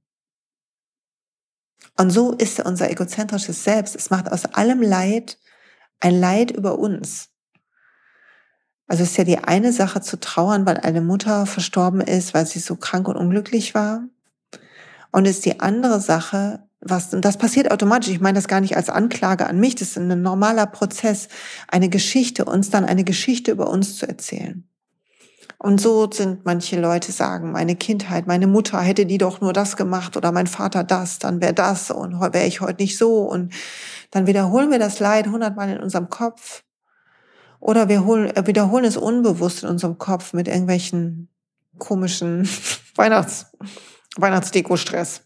Und 1.97 2.11
so 2.11 2.33
ist 2.33 2.59
unser 2.59 2.89
egozentrisches 2.89 3.63
Selbst. 3.63 3.95
Es 3.95 4.09
macht 4.09 4.31
aus 4.31 4.45
allem 4.45 4.81
Leid 4.81 5.37
ein 5.99 6.19
Leid 6.19 6.51
über 6.51 6.77
uns. 6.77 7.29
Also 8.87 9.03
ist 9.03 9.17
ja 9.17 9.23
die 9.23 9.39
eine 9.39 9.73
Sache 9.73 10.01
zu 10.01 10.19
trauern, 10.19 10.65
weil 10.65 10.77
eine 10.77 11.01
Mutter 11.01 11.45
verstorben 11.45 12.01
ist, 12.01 12.33
weil 12.33 12.45
sie 12.45 12.59
so 12.59 12.75
krank 12.75 13.07
und 13.07 13.17
unglücklich 13.17 13.73
war. 13.73 14.03
Und 15.11 15.25
ist 15.25 15.45
die 15.45 15.59
andere 15.59 15.99
Sache, 15.99 16.66
was, 16.79 17.13
und 17.13 17.25
das 17.25 17.37
passiert 17.37 17.71
automatisch, 17.71 18.09
ich 18.09 18.19
meine 18.19 18.37
das 18.37 18.47
gar 18.47 18.61
nicht 18.61 18.77
als 18.77 18.89
Anklage 18.89 19.47
an 19.47 19.59
mich, 19.59 19.75
das 19.75 19.89
ist 19.89 19.97
ein 19.97 20.21
normaler 20.21 20.67
Prozess, 20.67 21.27
eine 21.67 21.89
Geschichte, 21.89 22.45
uns 22.45 22.69
dann 22.69 22.85
eine 22.85 23.03
Geschichte 23.03 23.51
über 23.51 23.69
uns 23.69 23.97
zu 23.97 24.07
erzählen. 24.07 24.67
Und 25.59 25.81
so 25.81 26.09
sind 26.11 26.45
manche 26.45 26.79
Leute 26.79 27.11
sagen, 27.11 27.51
meine 27.51 27.75
Kindheit, 27.75 28.27
meine 28.27 28.45
Mutter 28.45 28.79
hätte 28.79 29.07
die 29.07 29.17
doch 29.17 29.41
nur 29.41 29.53
das 29.53 29.75
gemacht 29.75 30.15
oder 30.15 30.31
mein 30.31 30.45
Vater 30.45 30.83
das, 30.83 31.17
dann 31.17 31.41
wäre 31.41 31.53
das 31.53 31.89
und 31.89 32.19
wäre 32.19 32.45
ich 32.45 32.61
heute 32.61 32.83
nicht 32.83 32.97
so. 32.97 33.21
Und 33.23 33.53
dann 34.11 34.27
wiederholen 34.27 34.69
wir 34.69 34.77
das 34.77 34.99
Leid 34.99 35.27
hundertmal 35.27 35.69
in 35.71 35.79
unserem 35.79 36.09
Kopf. 36.09 36.63
Oder 37.59 37.89
wir 37.89 38.05
holen, 38.05 38.29
äh, 38.35 38.45
wiederholen 38.45 38.85
es 38.85 38.97
unbewusst 38.97 39.63
in 39.63 39.69
unserem 39.69 39.97
Kopf 39.97 40.33
mit 40.33 40.47
irgendwelchen 40.47 41.29
komischen 41.79 42.47
Weihnachts, 42.95 43.47
Weihnachtsdeko-Stress. 44.15 45.23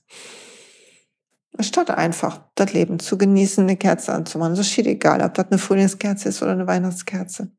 Statt 1.60 1.92
einfach 1.92 2.42
das 2.56 2.74
Leben 2.74 3.00
zu 3.00 3.18
genießen, 3.18 3.64
eine 3.64 3.78
Kerze 3.78 4.14
anzumachen. 4.14 4.56
So 4.56 4.64
steht 4.64 4.88
egal, 4.88 5.22
ob 5.22 5.34
das 5.34 5.48
eine 5.48 5.58
Frühlingskerze 5.58 6.30
ist 6.30 6.42
oder 6.42 6.52
eine 6.54 6.68
Weihnachtskerze. 6.68 7.52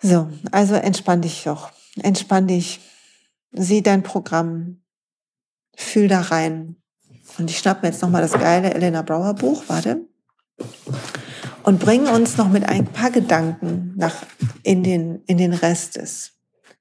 So, 0.00 0.30
also 0.50 0.74
entspann 0.74 1.22
dich 1.22 1.44
doch. 1.44 1.70
Entspann 2.00 2.46
dich. 2.46 2.80
Sieh 3.52 3.82
dein 3.82 4.02
Programm. 4.02 4.82
Fühl 5.76 6.08
da 6.08 6.20
rein. 6.20 6.76
Und 7.38 7.50
ich 7.50 7.58
schnapp 7.58 7.82
mir 7.82 7.88
jetzt 7.88 8.02
nochmal 8.02 8.22
das 8.22 8.32
geile 8.32 8.74
Elena 8.74 9.02
Brauer 9.02 9.34
Buch, 9.34 9.64
warte. 9.68 10.06
Und 11.62 11.78
bring 11.78 12.06
uns 12.08 12.36
noch 12.36 12.48
mit 12.48 12.68
ein 12.68 12.86
paar 12.86 13.10
Gedanken 13.10 13.94
nach, 13.96 14.14
in 14.62 14.82
den, 14.82 15.22
in 15.26 15.38
den 15.38 15.52
Rest 15.52 15.96
des 15.96 16.32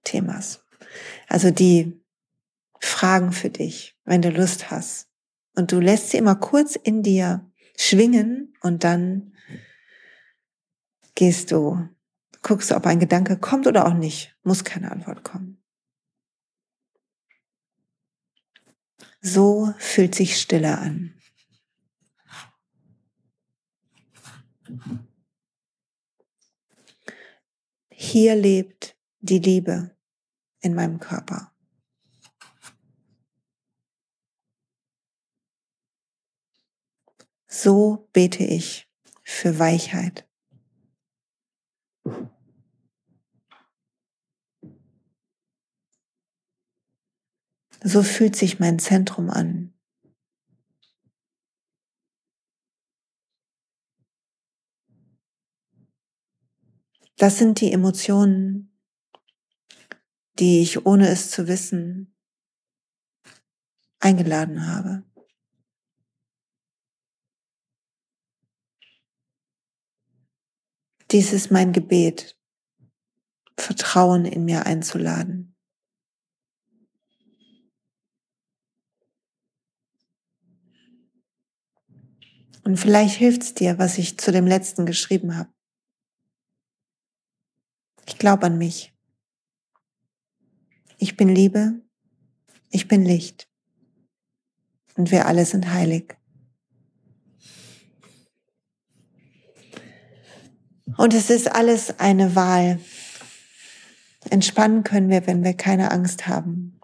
Themas. 0.04 0.62
Also 1.28 1.52
die 1.52 2.02
Fragen 2.80 3.32
für 3.32 3.50
dich, 3.50 3.96
wenn 4.06 4.22
du 4.22 4.30
Lust 4.30 4.72
hast. 4.72 5.11
Und 5.56 5.72
du 5.72 5.80
lässt 5.80 6.10
sie 6.10 6.18
immer 6.18 6.36
kurz 6.36 6.76
in 6.76 7.04
dir 7.04 7.52
schwingen 7.78 8.54
und 8.62 8.84
dann 8.84 9.34
gehst 11.16 11.52
du, 11.52 11.90
guckst 12.42 12.72
du, 12.72 12.76
ob 12.76 12.86
ein 12.86 13.00
Gedanke 13.00 13.38
kommt 13.38 13.68
oder 13.68 13.86
auch 13.86 13.94
nicht. 13.94 14.36
Muss 14.44 14.64
keine 14.64 14.92
Antwort 14.92 15.24
kommen. 15.24 15.62
So 19.22 19.74
fühlt 19.78 20.16
sich 20.16 20.40
Stille 20.40 20.78
an. 20.78 21.14
Hier 27.90 28.36
lebt 28.36 28.98
die 29.20 29.38
Liebe 29.38 29.96
in 30.62 30.74
meinem 30.74 31.00
Körper. 31.00 31.51
So 37.54 38.08
bete 38.14 38.46
ich 38.46 38.90
für 39.24 39.60
Weichheit. 39.60 40.26
So 47.84 48.04
fühlt 48.04 48.38
sich 48.38 48.62
mein 48.62 48.80
Zentrum 48.80 49.30
an. 49.30 49.74
Das 57.18 57.38
sind 57.38 57.60
die 57.60 57.74
Emotionen, 57.74 58.74
die 60.40 60.62
ich 60.62 60.86
ohne 60.86 61.10
es 61.10 61.30
zu 61.30 61.50
wissen 61.50 62.16
eingeladen 64.00 64.68
habe. 64.68 65.11
Dies 71.12 71.34
ist 71.34 71.52
mein 71.52 71.74
Gebet, 71.74 72.38
Vertrauen 73.58 74.24
in 74.24 74.46
mir 74.46 74.66
einzuladen. 74.66 75.58
Und 82.64 82.78
vielleicht 82.78 83.16
hilft 83.16 83.42
es 83.42 83.54
dir, 83.54 83.78
was 83.78 83.98
ich 83.98 84.18
zu 84.18 84.32
dem 84.32 84.48
letzten 84.48 84.86
geschrieben 84.86 85.36
habe. 85.36 85.52
Ich 88.06 88.18
glaube 88.18 88.46
an 88.46 88.58
mich. 88.58 88.94
Ich 90.98 91.18
bin 91.18 91.28
Liebe. 91.28 91.82
Ich 92.70 92.88
bin 92.88 93.04
Licht. 93.04 93.50
Und 94.96 95.12
wir 95.12 95.26
alle 95.26 95.46
sind 95.46 95.74
heilig. 95.74 96.21
Und 101.02 101.16
es 101.16 101.32
ist 101.32 101.52
alles 101.52 102.00
eine 102.00 102.36
Wahl. 102.36 102.80
Entspannen 104.30 104.84
können 104.84 105.10
wir, 105.10 105.26
wenn 105.26 105.44
wir 105.44 105.56
keine 105.56 105.90
Angst 105.90 106.28
haben 106.28 106.80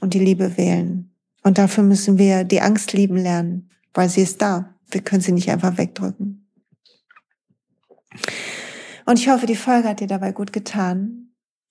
und 0.00 0.12
die 0.12 0.18
Liebe 0.18 0.56
wählen. 0.56 1.14
Und 1.44 1.56
dafür 1.56 1.84
müssen 1.84 2.18
wir 2.18 2.42
die 2.42 2.60
Angst 2.60 2.92
lieben 2.94 3.16
lernen, 3.16 3.70
weil 3.92 4.08
sie 4.08 4.22
ist 4.22 4.42
da. 4.42 4.74
Wir 4.90 5.02
können 5.02 5.22
sie 5.22 5.30
nicht 5.30 5.52
einfach 5.52 5.78
wegdrücken. 5.78 6.50
Und 9.06 9.20
ich 9.20 9.28
hoffe, 9.28 9.46
die 9.46 9.54
Folge 9.54 9.88
hat 9.88 10.00
dir 10.00 10.08
dabei 10.08 10.32
gut 10.32 10.52
getan. 10.52 11.28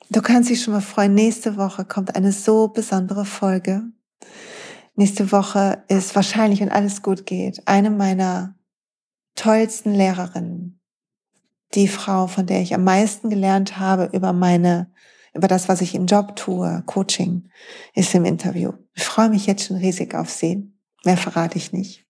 Du 0.09 0.21
kannst 0.21 0.49
dich 0.49 0.63
schon 0.63 0.75
mal 0.75 0.79
freuen. 0.79 1.13
Nächste 1.13 1.57
Woche 1.57 1.83
kommt 1.83 2.15
eine 2.15 2.31
so 2.31 2.69
besondere 2.69 3.25
Folge. 3.25 3.83
Nächste 4.95 5.33
Woche 5.33 5.83
ist 5.89 6.15
wahrscheinlich, 6.15 6.61
wenn 6.61 6.71
alles 6.71 7.01
gut 7.01 7.25
geht, 7.25 7.61
eine 7.67 7.89
meiner 7.89 8.55
tollsten 9.35 9.93
Lehrerinnen 9.93 10.79
die 11.73 11.87
Frau, 11.87 12.27
von 12.27 12.45
der 12.45 12.61
ich 12.61 12.73
am 12.73 12.83
meisten 12.83 13.29
gelernt 13.29 13.79
habe 13.79 14.09
über 14.13 14.33
meine, 14.33 14.91
über 15.33 15.47
das, 15.47 15.67
was 15.69 15.81
ich 15.81 15.95
im 15.95 16.05
Job 16.05 16.35
tue, 16.35 16.83
Coaching, 16.85 17.49
ist 17.93 18.13
im 18.13 18.25
Interview. 18.25 18.73
Ich 18.93 19.03
freue 19.03 19.29
mich 19.29 19.45
jetzt 19.45 19.65
schon 19.65 19.77
riesig 19.77 20.15
auf 20.15 20.29
sie. 20.29 20.71
Mehr 21.03 21.17
verrate 21.17 21.57
ich 21.57 21.73
nicht. 21.73 22.05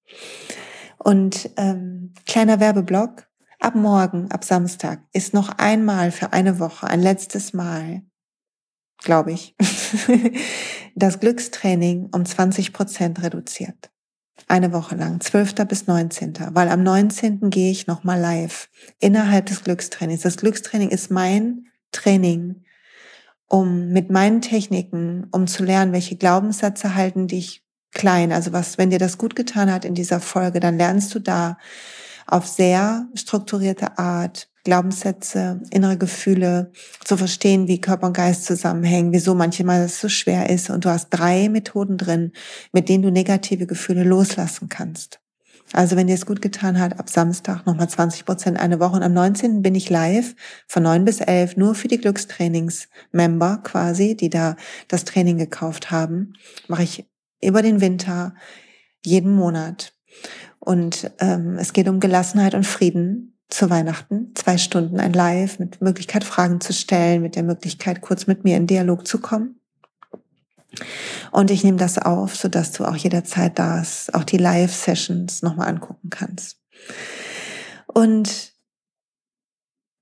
Und 0.98 1.50
ähm, 1.58 2.14
kleiner 2.26 2.60
Werbeblock. 2.60 3.28
Ab 3.60 3.76
morgen, 3.76 4.30
ab 4.30 4.44
Samstag, 4.44 5.00
ist 5.14 5.34
noch 5.34 5.50
einmal 5.58 6.12
für 6.12 6.34
eine 6.34 6.60
Woche, 6.60 6.88
ein 6.88 7.02
letztes 7.02 7.54
Mal 7.54 8.04
glaube 9.04 9.32
ich, 9.34 9.56
das 10.96 11.20
Glückstraining 11.20 12.10
um 12.12 12.26
20 12.26 12.74
Prozent 12.74 13.22
reduziert. 13.22 13.92
Eine 14.48 14.74
Woche 14.74 14.96
lang, 14.96 15.22
12. 15.22 15.56
bis 15.68 15.88
19. 15.88 16.34
Weil 16.52 16.70
am 16.70 16.84
19. 16.84 17.50
gehe 17.50 17.72
ich 17.72 17.88
nochmal 17.88 18.20
live 18.20 18.70
innerhalb 19.00 19.46
des 19.46 19.64
Glückstrainings. 19.64 20.22
Das 20.22 20.38
Glückstraining 20.38 20.90
ist 20.90 21.12
mein 21.12 21.68
Training, 21.92 22.64
um 23.48 23.90
mit 23.90 24.10
meinen 24.10 24.42
Techniken, 24.42 25.28
um 25.32 25.48
zu 25.48 25.64
lernen, 25.64 25.94
welche 25.94 26.18
Glaubenssätze 26.18 26.96
halten 26.96 27.28
dich 27.28 27.64
klein. 27.92 28.32
Also 28.32 28.52
was, 28.52 28.78
wenn 28.78 28.90
dir 28.90 29.00
das 29.00 29.18
gut 29.18 29.36
getan 29.36 29.72
hat 29.72 29.86
in 29.86 29.96
dieser 29.96 30.20
Folge, 30.20 30.60
dann 30.60 30.78
lernst 30.78 31.14
du 31.16 31.20
da 31.20 31.58
auf 32.28 32.48
sehr 32.48 33.08
strukturierte 33.16 33.98
Art 33.98 34.50
Glaubenssätze, 34.64 35.62
innere 35.72 35.98
Gefühle 35.98 36.72
zu 37.04 37.18
verstehen, 37.18 37.68
wie 37.68 37.82
Körper 37.82 38.08
und 38.08 38.14
Geist 38.14 38.46
zusammenhängen, 38.46 39.12
wieso 39.12 39.36
manchmal 39.36 39.84
das 39.84 40.00
so 40.00 40.08
schwer 40.08 40.50
ist. 40.50 40.70
Und 40.70 40.86
du 40.86 40.90
hast 40.90 41.10
drei 41.10 41.50
Methoden 41.50 41.98
drin, 41.98 42.32
mit 42.72 42.88
denen 42.88 43.04
du 43.04 43.12
negative 43.12 43.68
Gefühle 43.68 44.04
loslassen 44.04 44.70
kannst. 44.70 45.20
Also 45.74 45.96
wenn 45.96 46.08
dir 46.08 46.14
es 46.14 46.26
gut 46.26 46.42
getan 46.42 46.80
hat, 46.80 47.00
ab 47.00 47.10
Samstag 47.10 47.66
nochmal 47.66 47.90
20 47.90 48.26
Prozent 48.26 48.60
eine 48.60 48.80
Woche. 48.80 48.96
Und 48.96 49.04
am 49.04 49.14
19. 49.14 49.62
bin 49.62 49.76
ich 49.76 49.90
live 49.90 50.36
von 50.68 50.84
9 50.84 51.04
bis 51.04 51.20
11 51.20 51.58
nur 51.58 51.76
für 51.76 51.88
die 51.88 51.98
Glückstrainings-Member 51.98 53.62
quasi, 53.64 54.16
die 54.16 54.30
da 54.30 54.56
das 54.88 55.04
Training 55.04 55.38
gekauft 55.38 55.92
haben. 55.92 56.34
Mache 56.68 56.84
ich 56.84 57.06
über 57.42 57.62
den 57.62 57.82
Winter 57.82 58.36
jeden 59.04 59.36
Monat. 59.36 59.94
Und 60.60 61.12
ähm, 61.20 61.58
es 61.58 61.74
geht 61.74 61.90
um 61.90 62.00
Gelassenheit 62.00 62.54
und 62.54 62.66
Frieden 62.66 63.33
zu 63.54 63.70
Weihnachten. 63.70 64.32
Zwei 64.36 64.58
Stunden 64.58 65.00
ein 65.00 65.14
Live 65.14 65.60
mit 65.60 65.82
Möglichkeit, 65.82 66.24
Fragen 66.24 66.60
zu 66.60 66.74
stellen, 66.74 67.22
mit 67.22 67.36
der 67.36 67.44
Möglichkeit, 67.44 68.02
kurz 68.02 68.28
mit 68.28 68.44
mir 68.44 68.58
in 68.58 68.68
Dialog 68.68 69.08
zu 69.08 69.20
kommen. 69.20 69.60
Und 71.32 71.52
ich 71.52 71.64
nehme 71.64 71.78
das 71.78 72.00
auf, 72.00 72.36
sodass 72.36 72.72
du 72.72 72.86
auch 72.86 72.96
jederzeit 72.96 73.60
das, 73.60 74.12
auch 74.14 74.24
die 74.24 74.38
Live-Sessions 74.38 75.44
nochmal 75.44 75.70
angucken 75.70 76.10
kannst. 76.10 76.60
Und 77.86 78.54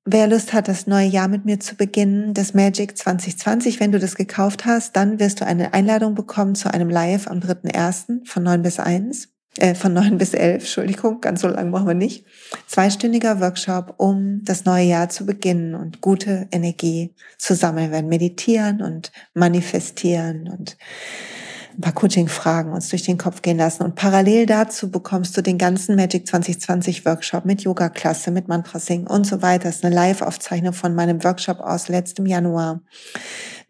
wer 0.05 0.27
Lust 0.27 0.53
hat, 0.53 0.69
das 0.69 0.87
neue 0.87 1.07
Jahr 1.07 1.27
mit 1.27 1.43
mir 1.43 1.59
zu 1.59 1.75
beginnen, 1.75 2.33
das 2.33 2.53
Magic 2.53 2.97
2020, 2.97 3.81
wenn 3.81 3.91
du 3.91 3.99
das 3.99 4.15
gekauft 4.15 4.65
hast, 4.65 4.95
dann 4.95 5.19
wirst 5.19 5.41
du 5.41 5.45
eine 5.45 5.73
Einladung 5.73 6.15
bekommen 6.15 6.55
zu 6.55 6.73
einem 6.73 6.89
Live 6.89 7.27
am 7.27 7.39
3.1. 7.39 8.25
von 8.25 8.43
9 8.43 8.61
bis 8.61 8.79
1 8.79 9.30
äh, 9.57 9.75
von 9.75 9.93
neun 9.93 10.17
bis 10.17 10.33
elf, 10.33 10.63
Entschuldigung, 10.63 11.19
ganz 11.19 11.41
so 11.41 11.47
lang 11.47 11.69
machen 11.71 11.87
wir 11.87 11.93
nicht. 11.93 12.25
Zweistündiger 12.67 13.41
Workshop, 13.41 13.95
um 13.97 14.41
das 14.43 14.65
neue 14.65 14.85
Jahr 14.85 15.09
zu 15.09 15.25
beginnen 15.25 15.75
und 15.75 16.01
gute 16.01 16.47
Energie 16.51 17.13
zu 17.37 17.55
sammeln. 17.55 17.87
Wir 17.87 17.91
werden 17.91 18.09
meditieren 18.09 18.81
und 18.81 19.11
manifestieren 19.33 20.47
und 20.47 20.77
ein 21.77 21.81
paar 21.81 21.93
Coaching-Fragen 21.93 22.73
uns 22.73 22.89
durch 22.89 23.03
den 23.03 23.17
Kopf 23.17 23.41
gehen 23.41 23.57
lassen. 23.57 23.83
Und 23.83 23.95
parallel 23.95 24.45
dazu 24.45 24.91
bekommst 24.91 25.35
du 25.37 25.41
den 25.41 25.57
ganzen 25.57 25.95
Magic 25.95 26.27
2020 26.27 27.05
Workshop 27.05 27.45
mit 27.45 27.61
Yoga-Klasse, 27.61 28.31
mit 28.31 28.47
Mantrasing 28.47 29.07
und 29.07 29.25
so 29.25 29.41
weiter. 29.41 29.65
Das 29.65 29.77
ist 29.77 29.85
eine 29.85 29.95
Live-Aufzeichnung 29.95 30.73
von 30.73 30.95
meinem 30.95 31.23
Workshop 31.23 31.59
aus 31.59 31.87
letztem 31.87 32.25
Januar 32.25 32.81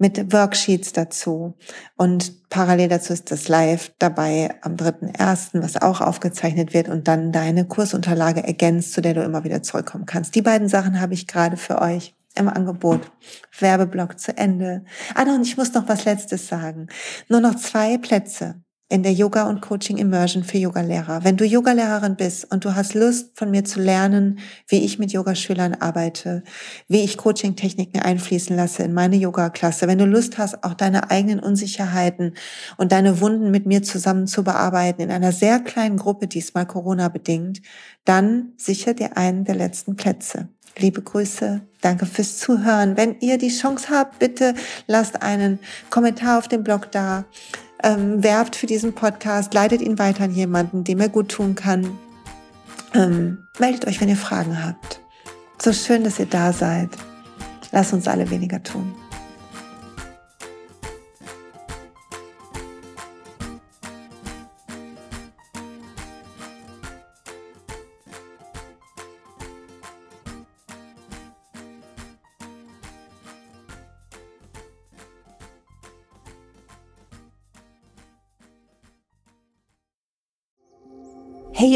mit 0.02 0.34
Worksheets 0.34 0.94
dazu. 0.94 1.54
Und 1.96 2.50
parallel 2.50 2.90
dazu 2.90 3.14
ist 3.14 3.32
das 3.32 3.48
Live 3.48 3.92
dabei 4.00 4.56
am 4.62 4.76
3.1., 4.76 5.62
was 5.62 5.80
auch 5.80 6.02
aufgezeichnet 6.02 6.74
wird 6.74 6.90
und 6.90 7.08
dann 7.08 7.32
deine 7.32 7.66
Kursunterlage 7.66 8.44
ergänzt, 8.44 8.94
zu 8.94 9.02
der 9.02 9.14
du 9.14 9.22
immer 9.22 9.44
wieder 9.44 9.62
zurückkommen 9.62 10.08
kannst. 10.08 10.34
Die 10.34 10.42
beiden 10.42 10.68
Sachen 10.68 11.00
habe 11.00 11.14
ich 11.14 11.28
gerade 11.28 11.56
für 11.56 11.80
euch 11.82 12.16
im 12.36 12.48
Angebot. 12.48 13.12
Werbeblock 13.60 14.20
zu 14.20 14.38
Ende. 14.38 14.84
Ah, 15.16 15.24
und 15.24 15.46
ich 15.46 15.58
muss 15.58 15.74
noch 15.74 15.88
was 15.88 16.06
Letztes 16.06 16.48
sagen. 16.48 16.88
Nur 17.30 17.42
noch 17.42 17.56
zwei 17.56 17.98
Plätze 17.98 18.62
in 18.92 19.04
der 19.04 19.14
Yoga 19.14 19.48
und 19.48 19.62
Coaching 19.62 19.98
Immersion 19.98 20.44
für 20.44 20.58
Yogalehrer. 20.58 21.24
Wenn 21.24 21.38
du 21.38 21.46
Yogalehrerin 21.46 22.18
bist 22.18 22.52
und 22.52 22.66
du 22.66 22.76
hast 22.76 22.94
Lust 22.94 23.32
von 23.36 23.50
mir 23.50 23.64
zu 23.64 23.80
lernen, 23.80 24.40
wie 24.68 24.84
ich 24.84 25.00
mit 25.00 25.14
Yogaschülern 25.14 25.76
arbeite, 25.76 26.44
wie 26.90 27.00
ich 27.00 27.18
Coaching-Techniken 27.18 28.02
einfließen 28.02 28.54
lasse 28.54 28.84
in 28.84 28.94
meine 28.94 29.16
Yoga-Klasse, 29.16 29.88
wenn 29.88 29.98
du 29.98 30.06
Lust 30.06 30.38
hast, 30.38 30.66
auch 30.66 30.74
deine 30.74 31.10
eigenen 31.10 31.40
Unsicherheiten 31.40 32.34
und 32.76 32.92
deine 32.92 33.22
Wunden 33.22 33.50
mit 33.50 33.66
mir 33.66 33.82
zusammen 33.82 34.28
zu 34.28 34.44
bearbeiten 34.44 35.02
in 35.02 35.12
einer 35.12 35.32
sehr 35.32 35.62
kleinen 35.62 35.96
Gruppe, 35.96 36.28
diesmal 36.28 36.66
Corona 36.66 37.08
bedingt, 37.08 37.62
dann 38.04 38.52
sicher 38.58 38.94
dir 38.94 39.16
einen 39.16 39.46
der 39.46 39.56
letzten 39.56 39.96
Plätze. 39.96 40.50
Liebe 40.78 41.02
Grüße, 41.02 41.62
danke 41.82 42.06
fürs 42.06 42.38
Zuhören. 42.38 42.98
Wenn 42.98 43.20
ihr 43.20 43.38
die 43.38 43.50
Chance 43.50 43.90
habt, 43.90 44.20
bitte 44.20 44.54
lasst 44.88 45.22
einen 45.22 45.60
Kommentar 45.90 46.38
auf 46.38 46.48
dem 46.48 46.64
Blog 46.64 46.92
da 46.92 47.26
ähm, 47.84 48.24
werbt 48.24 48.56
für 48.56 48.68
diesen 48.68 48.94
Podcast, 48.94 49.54
leitet 49.54 49.82
ihn 49.82 50.00
weiter 50.00 50.26
an 50.26 50.32
jemanden, 50.32 50.84
dem 50.84 51.00
er 51.00 51.10
gut 51.10 51.30
tun 51.30 51.56
kann. 51.56 51.98
Ähm, 52.94 53.48
meldet 53.60 53.88
euch, 53.88 54.02
wenn 54.02 54.10
ihr 54.10 54.18
Fragen 54.18 54.64
habt. 54.64 55.02
So 55.62 55.74
schön, 55.74 56.04
dass 56.04 56.20
ihr 56.20 56.26
da 56.26 56.54
seid. 56.54 56.90
Lasst 57.72 57.94
uns 57.94 58.08
alle 58.08 58.30
weniger 58.30 58.62
tun. 58.62 58.94